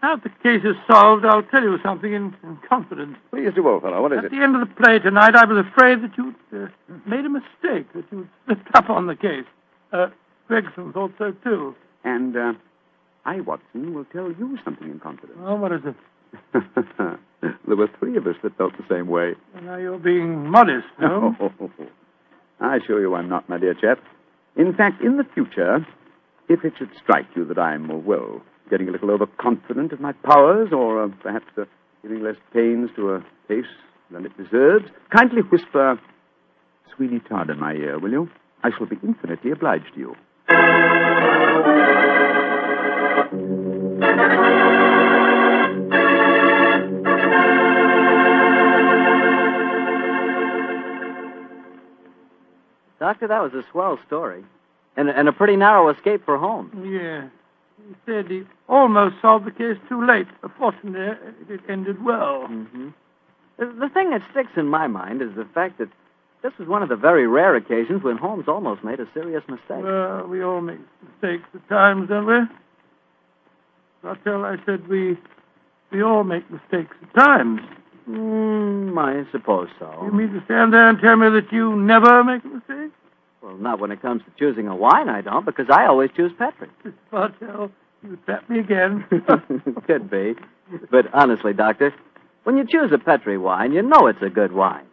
now 0.03 0.17
that 0.17 0.25
the 0.25 0.31
case 0.43 0.65
is 0.65 0.77
solved, 0.91 1.25
I'll 1.25 1.43
tell 1.43 1.63
you 1.63 1.79
something 1.83 2.13
in, 2.13 2.35
in 2.43 2.59
confidence. 2.69 3.17
Please 3.31 3.51
do, 3.55 3.67
old 3.67 3.83
fellow. 3.83 4.01
What 4.03 4.13
is 4.13 4.19
it? 4.19 4.19
At 4.19 4.25
it? 4.27 4.31
the 4.33 4.43
end 4.43 4.55
of 4.55 4.69
the 4.69 4.75
play 4.75 4.99
tonight, 4.99 5.35
I 5.35 5.45
was 5.45 5.65
afraid 5.67 6.03
that 6.03 6.13
you'd 6.17 6.35
uh, 6.53 6.69
made 7.07 7.25
a 7.25 7.29
mistake, 7.29 7.93
that 7.95 8.05
you'd 8.11 8.29
slipped 8.47 8.69
up 8.75 8.91
on 8.91 9.07
the 9.07 9.17
case. 9.17 9.47
Uh, 9.93 10.09
Gregson 10.47 10.93
thought 10.93 11.13
so, 11.19 11.33
too. 11.45 11.75
And 12.05 12.37
uh, 12.37 12.53
I, 13.25 13.41
Watson, 13.41 13.93
will 13.95 14.05
tell 14.07 14.29
you 14.29 14.59
something 14.65 14.91
in 14.91 15.01
confidence. 15.01 15.39
Well, 15.41 15.59
what 15.59 15.73
is 15.73 15.81
it? 15.85 15.95
there 17.67 17.77
were 17.77 17.89
three 17.99 18.17
of 18.17 18.27
us 18.27 18.37
that 18.43 18.57
felt 18.57 18.73
the 18.77 18.85
same 18.89 19.09
way. 19.09 19.35
Well, 19.55 19.65
now 19.65 19.77
you're 19.77 19.99
being 19.99 20.49
modest, 20.49 20.87
no? 21.01 21.35
I 22.61 22.77
assure 22.77 23.01
you 23.01 23.15
I'm 23.15 23.29
not, 23.29 23.49
my 23.49 23.59
dear 23.59 23.75
chap. 23.75 23.99
In 24.57 24.75
fact, 24.75 25.03
in 25.03 25.17
the 25.17 25.25
future, 25.35 25.87
if 26.49 26.65
it 26.65 26.75
should 26.79 26.91
strike 27.03 27.27
you 27.37 27.45
that 27.47 27.59
I'm, 27.59 27.91
uh, 27.91 27.97
well, 27.97 28.43
getting 28.71 28.89
a 28.89 28.93
little 28.93 29.11
overconfident 29.11 29.93
of 29.93 30.01
my 30.01 30.13
powers, 30.13 30.73
or 30.73 31.05
uh, 31.05 31.09
perhaps 31.23 31.47
uh, 31.57 31.65
giving 32.03 32.23
less 32.23 32.37
pains 32.53 32.91
to 32.97 33.15
a 33.15 33.25
case 33.49 33.65
than 34.11 34.25
it 34.27 34.37
deserves, 34.37 34.87
kindly 35.11 35.43
whisper 35.43 35.99
Sweeney 36.95 37.21
Todd 37.21 37.51
in 37.51 37.59
my 37.59 37.73
ear, 37.73 37.99
will 37.99 38.11
you? 38.11 38.31
I 38.63 38.71
shall 38.77 38.87
be 38.87 38.99
infinitely 39.03 39.51
obliged 39.53 39.95
to 39.95 40.01
you. 40.01 40.17
Doctor, 52.99 53.29
that 53.29 53.43
was 53.43 53.55
a 53.55 53.63
swell 53.71 53.99
story. 54.07 54.45
And, 54.97 55.09
and 55.09 55.29
a 55.29 55.33
pretty 55.33 55.55
narrow 55.55 55.89
escape 55.91 56.25
for 56.25 56.37
Holmes. 56.37 56.73
Yeah. 56.85 57.29
He 57.87 57.95
said 58.07 58.31
he 58.31 58.43
almost 58.69 59.17
solved 59.23 59.47
the 59.47 59.51
case 59.51 59.77
too 59.89 60.05
late. 60.05 60.27
Fortunately, 60.59 61.17
it 61.49 61.61
ended 61.69 62.05
well. 62.05 62.47
Mm-hmm. 62.49 62.89
The, 63.59 63.91
thing 63.93 64.11
that 64.11 64.23
sticks 64.31 64.53
in 64.57 64.69
my 64.69 64.87
mind 64.87 65.21
is 65.21 65.35
the 65.37 65.47
fact 65.53 65.79
that 65.79 65.89
this 66.43 66.53
was 66.59 66.69
one 66.69 66.83
of 66.83 66.89
the 66.89 66.97
very 66.97 67.27
rare 67.27 67.57
occasions 67.57 68.05
when 68.05 68.17
Holmes 68.17 68.47
almost 68.47 68.85
made 68.85 69.01
a 69.01 69.09
serious 69.13 69.43
mistake. 69.49 69.83
Well, 69.83 70.27
we 70.29 70.43
all 70.43 70.61
make 70.61 70.79
mistakes 71.03 71.49
at 71.55 71.69
times, 71.69 72.09
don't 72.09 72.27
we? 72.27 72.39
Bartell, 74.03 74.45
I 74.45 74.57
said 74.65 74.87
we 74.87 75.19
we 75.91 76.03
all 76.03 76.23
make 76.23 76.49
mistakes 76.51 76.95
at 77.03 77.15
times. 77.15 77.61
Mm, 78.09 78.97
I 78.97 79.31
suppose 79.33 79.69
so. 79.79 80.03
You 80.05 80.13
mean 80.13 80.33
to 80.33 80.45
stand 80.45 80.73
there 80.73 80.89
and 80.89 80.99
tell 81.01 81.17
me 81.17 81.29
that 81.31 81.53
you 81.53 81.77
never 81.77 82.23
make 82.23 82.45
a 82.45 82.49
mistake? 82.49 82.93
Well, 83.49 83.57
not 83.57 83.81
when 83.81 83.91
it 83.91 84.03
comes 84.03 84.21
to 84.25 84.31
choosing 84.39 84.69
a 84.69 84.77
wine, 84.77 85.09
I 85.09 85.23
don't, 85.23 85.47
because 85.47 85.69
I 85.71 85.87
always 85.87 86.11
choose 86.15 86.33
Petri. 86.39 86.69
Bartell, 87.11 87.71
you 88.03 88.19
trap 88.27 88.49
me 88.51 88.59
again. 88.59 89.07
Could 89.87 90.11
be. 90.11 90.35
But 90.91 91.07
honestly, 91.15 91.55
Doctor, 91.55 91.95
when 92.45 92.59
you 92.59 92.67
choose 92.71 92.93
a 92.93 92.99
Petri 92.99 93.39
wine, 93.39 93.73
you 93.73 93.81
know 93.81 94.07
it's 94.07 94.21
a 94.21 94.29
good 94.29 94.53
wine. 94.53 94.85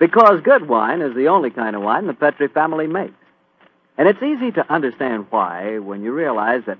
Because 0.00 0.40
good 0.42 0.68
wine 0.68 1.00
is 1.00 1.14
the 1.14 1.28
only 1.28 1.50
kind 1.50 1.76
of 1.76 1.82
wine 1.82 2.08
the 2.08 2.12
Petri 2.12 2.48
family 2.48 2.88
makes. 2.88 3.14
And 3.96 4.08
it's 4.08 4.22
easy 4.22 4.50
to 4.50 4.72
understand 4.72 5.26
why 5.30 5.78
when 5.78 6.02
you 6.02 6.12
realize 6.12 6.62
that 6.66 6.78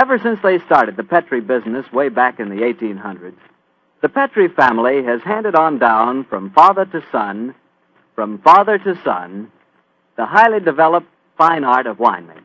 ever 0.00 0.18
since 0.18 0.38
they 0.40 0.60
started 0.60 0.96
the 0.96 1.02
Petri 1.02 1.40
business 1.40 1.90
way 1.92 2.10
back 2.10 2.38
in 2.38 2.48
the 2.48 2.62
1800s, 2.62 3.34
the 4.02 4.08
Petri 4.08 4.46
family 4.46 5.02
has 5.02 5.20
handed 5.22 5.56
on 5.56 5.80
down 5.80 6.24
from 6.26 6.52
father 6.52 6.84
to 6.84 7.02
son, 7.10 7.56
from 8.14 8.38
father 8.38 8.78
to 8.78 8.94
son, 9.02 9.50
the 10.20 10.26
highly 10.26 10.60
developed 10.60 11.06
fine 11.38 11.64
art 11.64 11.86
of 11.86 11.96
winemaking. 11.96 12.44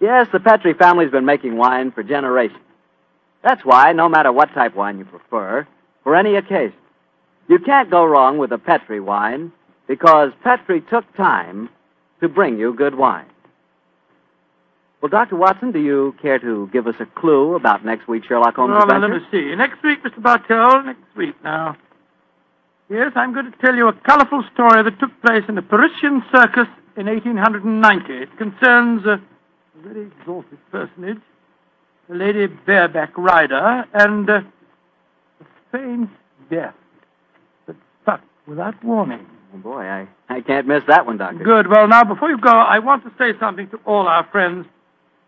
Yes, 0.00 0.26
the 0.32 0.40
Petri 0.40 0.74
family's 0.74 1.12
been 1.12 1.24
making 1.24 1.56
wine 1.56 1.92
for 1.92 2.02
generations. 2.02 2.58
That's 3.44 3.64
why, 3.64 3.92
no 3.92 4.08
matter 4.08 4.32
what 4.32 4.52
type 4.54 4.74
wine 4.74 4.98
you 4.98 5.04
prefer, 5.04 5.68
for 6.02 6.16
any 6.16 6.34
occasion, 6.34 6.76
you 7.48 7.60
can't 7.60 7.92
go 7.92 8.04
wrong 8.04 8.38
with 8.38 8.50
a 8.50 8.58
Petri 8.58 8.98
wine 8.98 9.52
because 9.86 10.32
Petri 10.42 10.80
took 10.80 11.04
time 11.16 11.68
to 12.20 12.28
bring 12.28 12.58
you 12.58 12.74
good 12.74 12.96
wine. 12.96 13.26
Well, 15.00 15.10
Dr. 15.10 15.36
Watson, 15.36 15.70
do 15.70 15.78
you 15.78 16.16
care 16.20 16.40
to 16.40 16.68
give 16.72 16.88
us 16.88 16.96
a 16.98 17.06
clue 17.06 17.54
about 17.54 17.84
next 17.84 18.08
week's 18.08 18.26
Sherlock 18.26 18.56
Holmes 18.56 18.72
well, 18.72 18.86
now, 18.88 18.98
let 18.98 19.10
me 19.10 19.20
see. 19.30 19.54
Next 19.54 19.80
week, 19.84 20.02
Mr. 20.02 20.20
Bartell, 20.20 20.82
next 20.82 21.16
week 21.16 21.36
now. 21.44 21.76
Yes, 22.90 23.12
I'm 23.16 23.32
going 23.32 23.50
to 23.50 23.58
tell 23.58 23.74
you 23.74 23.88
a 23.88 23.94
colorful 23.94 24.44
story 24.52 24.82
that 24.82 25.00
took 25.00 25.10
place 25.22 25.42
in 25.48 25.56
a 25.56 25.62
Parisian 25.62 26.22
circus 26.30 26.68
in 26.96 27.06
1890. 27.06 28.12
It 28.12 28.36
concerns 28.36 29.06
a 29.06 29.22
very 29.82 30.06
exalted 30.06 30.58
personage, 30.70 31.22
a 32.10 32.14
lady 32.14 32.46
bareback 32.46 33.16
rider, 33.16 33.84
and 33.94 34.28
uh, 34.28 34.40
a 35.40 35.44
strange 35.68 36.10
death 36.50 36.74
that 37.66 37.76
struck 38.02 38.20
without 38.46 38.82
warning. 38.84 39.26
Oh, 39.54 39.58
boy, 39.58 39.82
I, 39.82 40.06
I 40.28 40.42
can't 40.42 40.66
miss 40.66 40.82
that 40.86 41.06
one, 41.06 41.16
Doctor. 41.16 41.42
Good. 41.42 41.68
Well, 41.68 41.88
now, 41.88 42.04
before 42.04 42.28
you 42.28 42.38
go, 42.38 42.50
I 42.50 42.80
want 42.80 43.02
to 43.04 43.12
say 43.16 43.38
something 43.40 43.70
to 43.70 43.78
all 43.86 44.06
our 44.06 44.28
friends. 44.30 44.66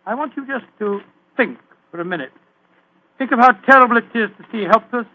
I 0.05 0.14
want 0.14 0.35
you 0.37 0.47
just 0.47 0.66
to 0.81 1.01
think 1.38 1.59
for 1.90 2.01
a 2.01 2.05
minute. 2.05 2.33
Think 3.16 3.33
of 3.33 3.38
how 3.38 3.53
terrible 3.53 3.97
it 3.97 4.05
is 4.14 4.29
to 4.37 4.45
see 4.53 4.64
helpless 4.64 5.07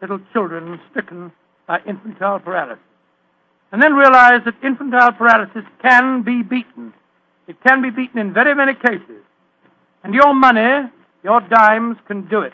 little 0.00 0.18
children 0.32 0.80
stricken 0.90 1.30
by 1.66 1.80
infantile 1.86 2.38
paralysis. 2.38 2.82
And 3.72 3.82
then 3.82 3.94
realize 3.94 4.40
that 4.44 4.54
infantile 4.62 5.12
paralysis 5.12 5.64
can 5.82 6.22
be 6.22 6.42
beaten. 6.42 6.92
It 7.48 7.56
can 7.66 7.82
be 7.82 7.90
beaten 7.90 8.18
in 8.18 8.32
very 8.32 8.54
many 8.54 8.74
cases. 8.74 9.22
And 10.02 10.14
your 10.14 10.34
money, 10.34 10.88
your 11.22 11.40
dimes, 11.40 11.96
can 12.06 12.28
do 12.28 12.40
it. 12.40 12.52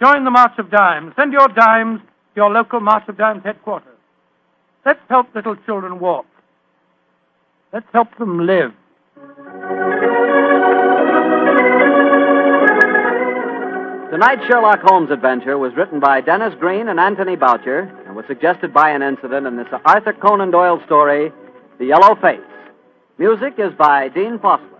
Join 0.00 0.24
the 0.24 0.30
March 0.30 0.58
of 0.58 0.70
Dimes. 0.70 1.12
Send 1.16 1.32
your 1.32 1.48
dimes 1.48 2.00
to 2.00 2.06
your 2.36 2.50
local 2.50 2.80
March 2.80 3.04
of 3.08 3.16
Dimes 3.16 3.42
headquarters. 3.44 3.88
Let's 4.84 5.00
help 5.08 5.34
little 5.34 5.56
children 5.66 5.98
walk. 5.98 6.26
Let's 7.72 7.86
help 7.92 8.16
them 8.18 8.46
live. 8.46 8.72
Tonight's 14.10 14.46
Sherlock 14.46 14.80
Holmes 14.82 15.10
adventure 15.10 15.58
was 15.58 15.72
written 15.76 15.98
by 15.98 16.20
Dennis 16.20 16.54
Green 16.60 16.88
and 16.88 17.00
Anthony 17.00 17.34
Boucher 17.34 18.03
and 18.14 18.18
was 18.18 18.26
suggested 18.28 18.72
by 18.72 18.90
an 18.90 19.02
incident 19.02 19.44
in 19.44 19.56
this 19.56 19.66
Arthur 19.84 20.12
Conan 20.12 20.52
Doyle 20.52 20.80
story, 20.86 21.32
The 21.80 21.86
Yellow 21.86 22.14
Face. 22.14 22.38
Music 23.18 23.54
is 23.58 23.72
by 23.76 24.08
Dean 24.08 24.38
Fossler. 24.38 24.78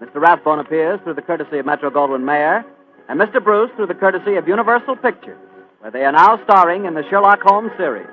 Mr. 0.00 0.22
Rathbone 0.22 0.60
appears 0.60 0.98
through 1.04 1.12
the 1.12 1.20
courtesy 1.20 1.58
of 1.58 1.66
Metro 1.66 1.90
Goldwyn 1.90 2.24
Mayer, 2.24 2.64
and 3.10 3.20
Mr. 3.20 3.44
Bruce 3.44 3.70
through 3.76 3.88
the 3.88 3.94
courtesy 3.94 4.36
of 4.36 4.48
Universal 4.48 4.96
Pictures, 4.96 5.38
where 5.80 5.90
they 5.90 6.02
are 6.06 6.12
now 6.12 6.42
starring 6.44 6.86
in 6.86 6.94
the 6.94 7.02
Sherlock 7.10 7.40
Holmes 7.42 7.72
series. 7.76 8.06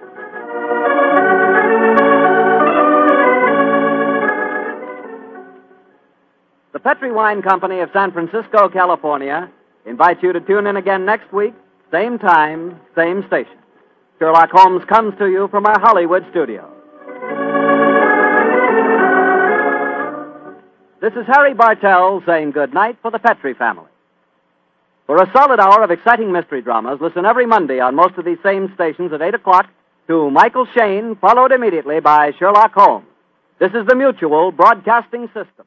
The 6.74 6.80
Petri 6.80 7.14
Wine 7.14 7.42
Company 7.42 7.80
of 7.80 7.90
San 7.94 8.12
Francisco, 8.12 8.68
California, 8.68 9.50
invites 9.86 10.22
you 10.22 10.34
to 10.34 10.42
tune 10.42 10.68
in 10.68 10.76
again 10.76 11.06
next 11.06 11.32
week, 11.32 11.54
same 11.94 12.20
time, 12.20 12.78
same 12.94 13.26
station. 13.28 13.63
Sherlock 14.24 14.52
Holmes 14.54 14.86
comes 14.86 15.18
to 15.18 15.28
you 15.28 15.50
from 15.50 15.66
our 15.66 15.78
Hollywood 15.82 16.26
studio. 16.32 16.66
This 21.02 21.12
is 21.12 21.28
Harry 21.28 21.54
Bartell 21.54 22.24
saying 22.26 22.52
good 22.52 22.74
night 22.74 22.98
for 23.02 23.12
the 23.12 23.20
Petri 23.20 23.54
family. 23.54 23.90
For 25.08 25.22
a 25.22 25.30
solid 25.34 25.60
hour 25.60 25.84
of 25.84 25.92
exciting 25.92 26.32
mystery 26.32 26.62
dramas, 26.62 27.02
listen 27.02 27.26
every 27.26 27.46
Monday 27.46 27.82
on 27.82 27.96
most 27.96 28.18
of 28.18 28.24
these 28.24 28.38
same 28.42 28.74
stations 28.76 29.12
at 29.12 29.22
8 29.22 29.34
o'clock 29.34 29.70
to 30.08 30.32
Michael 30.32 30.68
Shayne, 30.68 31.18
followed 31.18 31.52
immediately 31.52 32.00
by 32.00 32.32
Sherlock 32.40 32.72
Holmes. 32.76 33.06
This 33.60 33.74
is 33.74 33.86
the 33.88 33.96
Mutual 33.96 34.54
Broadcasting 34.54 35.28
System. 35.34 35.66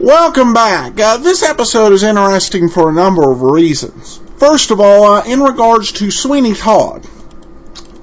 Welcome 0.00 0.52
back. 0.52 1.00
Uh, 1.00 1.16
this 1.16 1.42
episode 1.42 1.92
is 1.92 2.04
interesting 2.04 2.68
for 2.68 2.88
a 2.88 2.92
number 2.92 3.32
of 3.32 3.42
reasons. 3.42 4.20
First 4.36 4.70
of 4.70 4.80
all, 4.80 5.02
uh, 5.02 5.24
in 5.24 5.40
regards 5.40 5.90
to 5.94 6.12
Sweeney 6.12 6.54
Todd, 6.54 7.04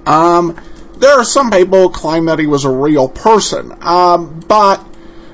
um, 0.05 0.59
there 0.97 1.13
are 1.13 1.23
some 1.23 1.51
people 1.51 1.83
who 1.83 1.89
claim 1.91 2.25
that 2.25 2.37
he 2.37 2.47
was 2.47 2.65
a 2.65 2.69
real 2.69 3.07
person, 3.07 3.73
um, 3.79 4.41
but 4.41 4.85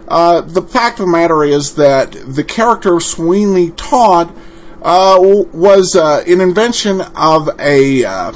uh, 0.08 0.42
the 0.42 0.62
fact 0.62 1.00
of 1.00 1.08
the 1.08 1.12
matter 1.12 1.44
is 1.44 1.76
that 1.76 2.12
the 2.12 2.44
character 2.44 2.94
of 2.94 3.02
Sweeney 3.02 3.72
Todd 3.72 4.32
uh, 4.84 5.18
was 5.20 5.96
uh, 5.96 6.24
an 6.28 6.42
invention 6.42 7.02
of 7.02 7.60
a 7.60 8.06
uh, 8.06 8.34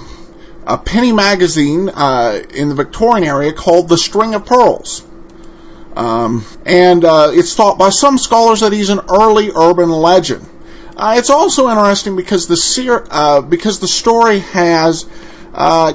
a 0.66 0.80
penny 0.80 1.12
magazine 1.12 1.90
in 1.90 2.70
the 2.70 2.76
Victorian 2.76 3.28
area 3.28 3.54
called 3.54 3.88
The 3.88 4.00
String 4.00 4.34
of 4.34 4.48
Pearls. 4.48 5.06
Um, 5.96 6.46
and 6.66 7.06
uh, 7.06 7.32
it's 7.34 7.56
thought 7.56 7.78
by 7.78 7.90
some 7.90 8.18
scholars 8.18 8.60
that 8.60 8.74
he's 8.74 8.90
an 8.90 9.00
early 9.10 9.52
urban 9.56 9.90
legend. 9.90 10.46
Uh, 10.96 11.16
it's 11.18 11.30
also 11.30 11.70
interesting 11.70 12.16
because 12.16 12.48
the 12.48 12.58
ser- 12.58 13.06
uh, 13.10 13.42
because 13.42 13.80
the 13.80 13.88
story 13.88 14.40
has 14.40 15.06
uh, 15.54 15.94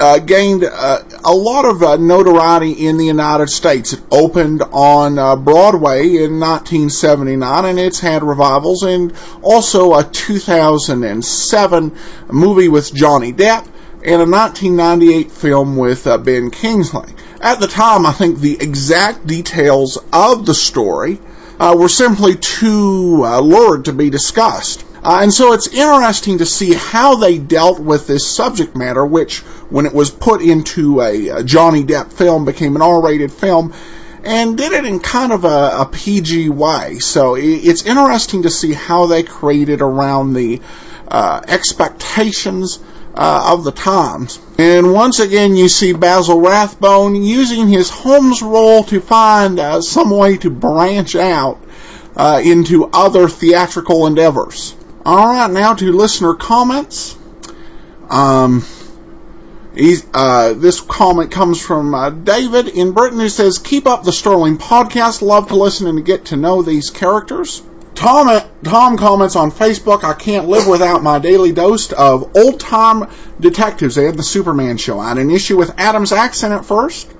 uh, 0.00 0.18
gained 0.18 0.64
uh, 0.64 1.02
a 1.24 1.32
lot 1.32 1.64
of 1.64 2.00
notoriety 2.00 2.72
in 2.72 2.96
the 2.98 3.06
United 3.06 3.48
States. 3.48 3.92
It 3.92 4.00
opened 4.10 4.62
on 4.62 5.14
Broadway 5.44 6.08
in 6.08 6.40
1979, 6.40 7.64
and 7.64 7.78
it's 7.78 8.00
had 8.00 8.22
revivals, 8.22 8.82
and 8.82 9.12
also 9.42 9.94
a 9.94 10.04
2007 10.04 11.96
movie 12.28 12.68
with 12.68 12.94
Johnny 12.94 13.32
Depp 13.32 13.66
and 14.02 14.22
a 14.22 14.26
1998 14.26 15.30
film 15.30 15.76
with 15.76 16.04
Ben 16.04 16.50
Kingsley. 16.50 17.12
At 17.40 17.58
the 17.58 17.66
time, 17.66 18.04
I 18.04 18.12
think 18.12 18.38
the 18.38 18.58
exact 18.60 19.26
details 19.26 19.98
of 20.12 20.44
the 20.44 20.54
story 20.54 21.18
uh, 21.58 21.74
were 21.78 21.88
simply 21.88 22.36
too 22.36 23.22
uh, 23.24 23.40
lurid 23.40 23.86
to 23.86 23.94
be 23.94 24.10
discussed. 24.10 24.84
Uh, 25.02 25.20
and 25.22 25.32
so 25.32 25.54
it's 25.54 25.66
interesting 25.66 26.38
to 26.38 26.46
see 26.46 26.74
how 26.74 27.16
they 27.16 27.38
dealt 27.38 27.80
with 27.80 28.06
this 28.06 28.28
subject 28.28 28.76
matter, 28.76 29.04
which, 29.04 29.38
when 29.70 29.86
it 29.86 29.94
was 29.94 30.10
put 30.10 30.42
into 30.42 31.00
a, 31.00 31.28
a 31.28 31.42
Johnny 31.42 31.82
Depp 31.82 32.12
film, 32.12 32.44
became 32.44 32.76
an 32.76 32.82
R-rated 32.82 33.32
film, 33.32 33.72
and 34.22 34.58
did 34.58 34.72
it 34.72 34.84
in 34.84 35.00
kind 35.00 35.32
of 35.32 35.46
a, 35.46 35.80
a 35.80 35.88
PG 35.90 36.50
way. 36.50 36.98
So 36.98 37.36
it's 37.36 37.86
interesting 37.86 38.42
to 38.42 38.50
see 38.50 38.74
how 38.74 39.06
they 39.06 39.22
created 39.22 39.80
around 39.80 40.34
the 40.34 40.60
uh, 41.08 41.40
expectations 41.48 42.78
uh, 43.14 43.52
of 43.52 43.64
the 43.64 43.72
times. 43.72 44.40
And 44.58 44.92
once 44.92 45.20
again, 45.20 45.56
you 45.56 45.68
see 45.68 45.92
Basil 45.92 46.40
Rathbone 46.40 47.22
using 47.22 47.68
his 47.68 47.90
Holmes 47.90 48.42
role 48.42 48.84
to 48.84 49.00
find 49.00 49.58
uh, 49.58 49.80
some 49.80 50.10
way 50.10 50.36
to 50.38 50.50
branch 50.50 51.16
out 51.16 51.60
uh, 52.16 52.40
into 52.44 52.86
other 52.92 53.28
theatrical 53.28 54.06
endeavors. 54.06 54.74
All 55.04 55.28
right, 55.28 55.50
now 55.50 55.74
to 55.74 55.92
listener 55.92 56.34
comments. 56.34 57.16
Um, 58.08 58.64
uh, 60.12 60.52
this 60.54 60.80
comment 60.80 61.30
comes 61.30 61.60
from 61.60 61.94
uh, 61.94 62.10
David 62.10 62.68
in 62.68 62.92
Britain 62.92 63.20
who 63.20 63.28
says, 63.28 63.58
Keep 63.58 63.86
up 63.86 64.02
the 64.02 64.12
Sterling 64.12 64.58
podcast. 64.58 65.22
Love 65.22 65.48
to 65.48 65.56
listen 65.56 65.86
and 65.86 66.04
get 66.04 66.26
to 66.26 66.36
know 66.36 66.62
these 66.62 66.90
characters. 66.90 67.62
Tom, 68.00 68.40
Tom 68.64 68.96
comments 68.96 69.36
on 69.36 69.50
Facebook, 69.50 70.04
I 70.04 70.14
can't 70.14 70.48
live 70.48 70.66
without 70.66 71.02
my 71.02 71.18
daily 71.18 71.52
dose 71.52 71.92
of 71.92 72.34
old 72.34 72.58
time 72.58 73.10
detectives. 73.38 73.94
They 73.94 74.06
had 74.06 74.16
the 74.16 74.22
Superman 74.22 74.78
show. 74.78 74.98
I 74.98 75.10
had 75.10 75.18
an 75.18 75.30
issue 75.30 75.58
with 75.58 75.78
Adam's 75.78 76.10
accent 76.10 76.54
at 76.54 76.64
first, 76.64 77.12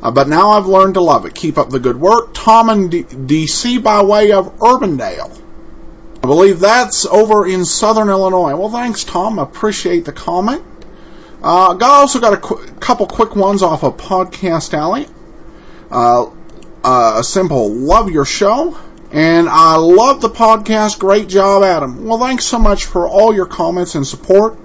uh, 0.00 0.12
but 0.12 0.28
now 0.28 0.50
I've 0.50 0.66
learned 0.66 0.94
to 0.94 1.00
love 1.00 1.26
it. 1.26 1.34
Keep 1.34 1.58
up 1.58 1.70
the 1.70 1.80
good 1.80 2.00
work. 2.00 2.34
Tom 2.34 2.70
in 2.70 2.88
DC 2.88 3.82
by 3.82 4.04
way 4.04 4.30
of 4.30 4.58
Urbandale. 4.58 5.36
I 6.22 6.26
believe 6.28 6.60
that's 6.60 7.04
over 7.04 7.44
in 7.44 7.64
southern 7.64 8.08
Illinois. 8.08 8.54
Well, 8.54 8.70
thanks, 8.70 9.02
Tom. 9.02 9.40
Appreciate 9.40 10.04
the 10.04 10.12
comment. 10.12 10.62
Uh, 11.42 11.74
got 11.74 11.90
also 11.90 12.20
got 12.20 12.32
a 12.32 12.36
qu- 12.36 12.64
couple 12.74 13.08
quick 13.08 13.34
ones 13.34 13.64
off 13.64 13.82
of 13.82 13.96
Podcast 13.96 14.72
Alley. 14.72 15.08
Uh, 15.90 16.30
uh, 16.84 17.16
a 17.18 17.24
simple 17.24 17.72
love 17.72 18.08
your 18.08 18.24
show. 18.24 18.78
And 19.12 19.48
I 19.48 19.76
love 19.76 20.20
the 20.22 20.30
podcast. 20.30 20.98
Great 20.98 21.28
job, 21.28 21.62
Adam. 21.62 22.06
Well, 22.06 22.18
thanks 22.18 22.46
so 22.46 22.58
much 22.58 22.86
for 22.86 23.06
all 23.06 23.32
your 23.34 23.46
comments 23.46 23.94
and 23.94 24.06
support. 24.06 24.56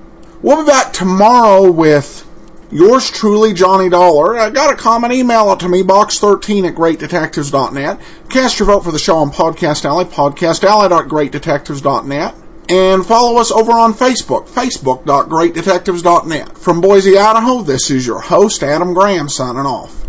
We'll 0.42 0.64
be 0.64 0.68
back 0.68 0.94
tomorrow 0.94 1.70
with 1.70 2.26
yours 2.72 3.12
truly, 3.12 3.54
Johnny 3.54 3.90
Dollar. 3.90 4.40
I 4.40 4.50
got 4.50 4.74
a 4.74 4.78
comment, 4.78 5.12
email 5.12 5.52
it 5.52 5.60
to 5.60 5.68
me, 5.68 5.84
box13 5.84 6.70
at 6.70 6.76
greatdetectives.net. 6.76 8.00
Cast 8.30 8.60
your 8.60 8.68
vote 8.68 8.86
for 8.86 8.94
the 8.94 9.00
show 9.00 9.18
on 9.18 9.32
Podcast 9.32 9.84
Alley, 9.84 10.06
podcastalley.greatdetectives.net. 10.06 12.36
And 12.70 13.06
follow 13.06 13.40
us 13.40 13.52
over 13.52 13.72
on 13.72 13.94
Facebook, 13.94 14.50
facebook.greatdetectives.net. 14.50 16.58
From 16.58 16.82
Boise, 16.82 17.18
Idaho, 17.18 17.62
this 17.62 17.92
is 17.92 18.06
your 18.06 18.20
host, 18.20 18.62
Adam 18.62 18.94
Graham, 18.94 19.30
signing 19.30 19.66
off. 19.66 20.07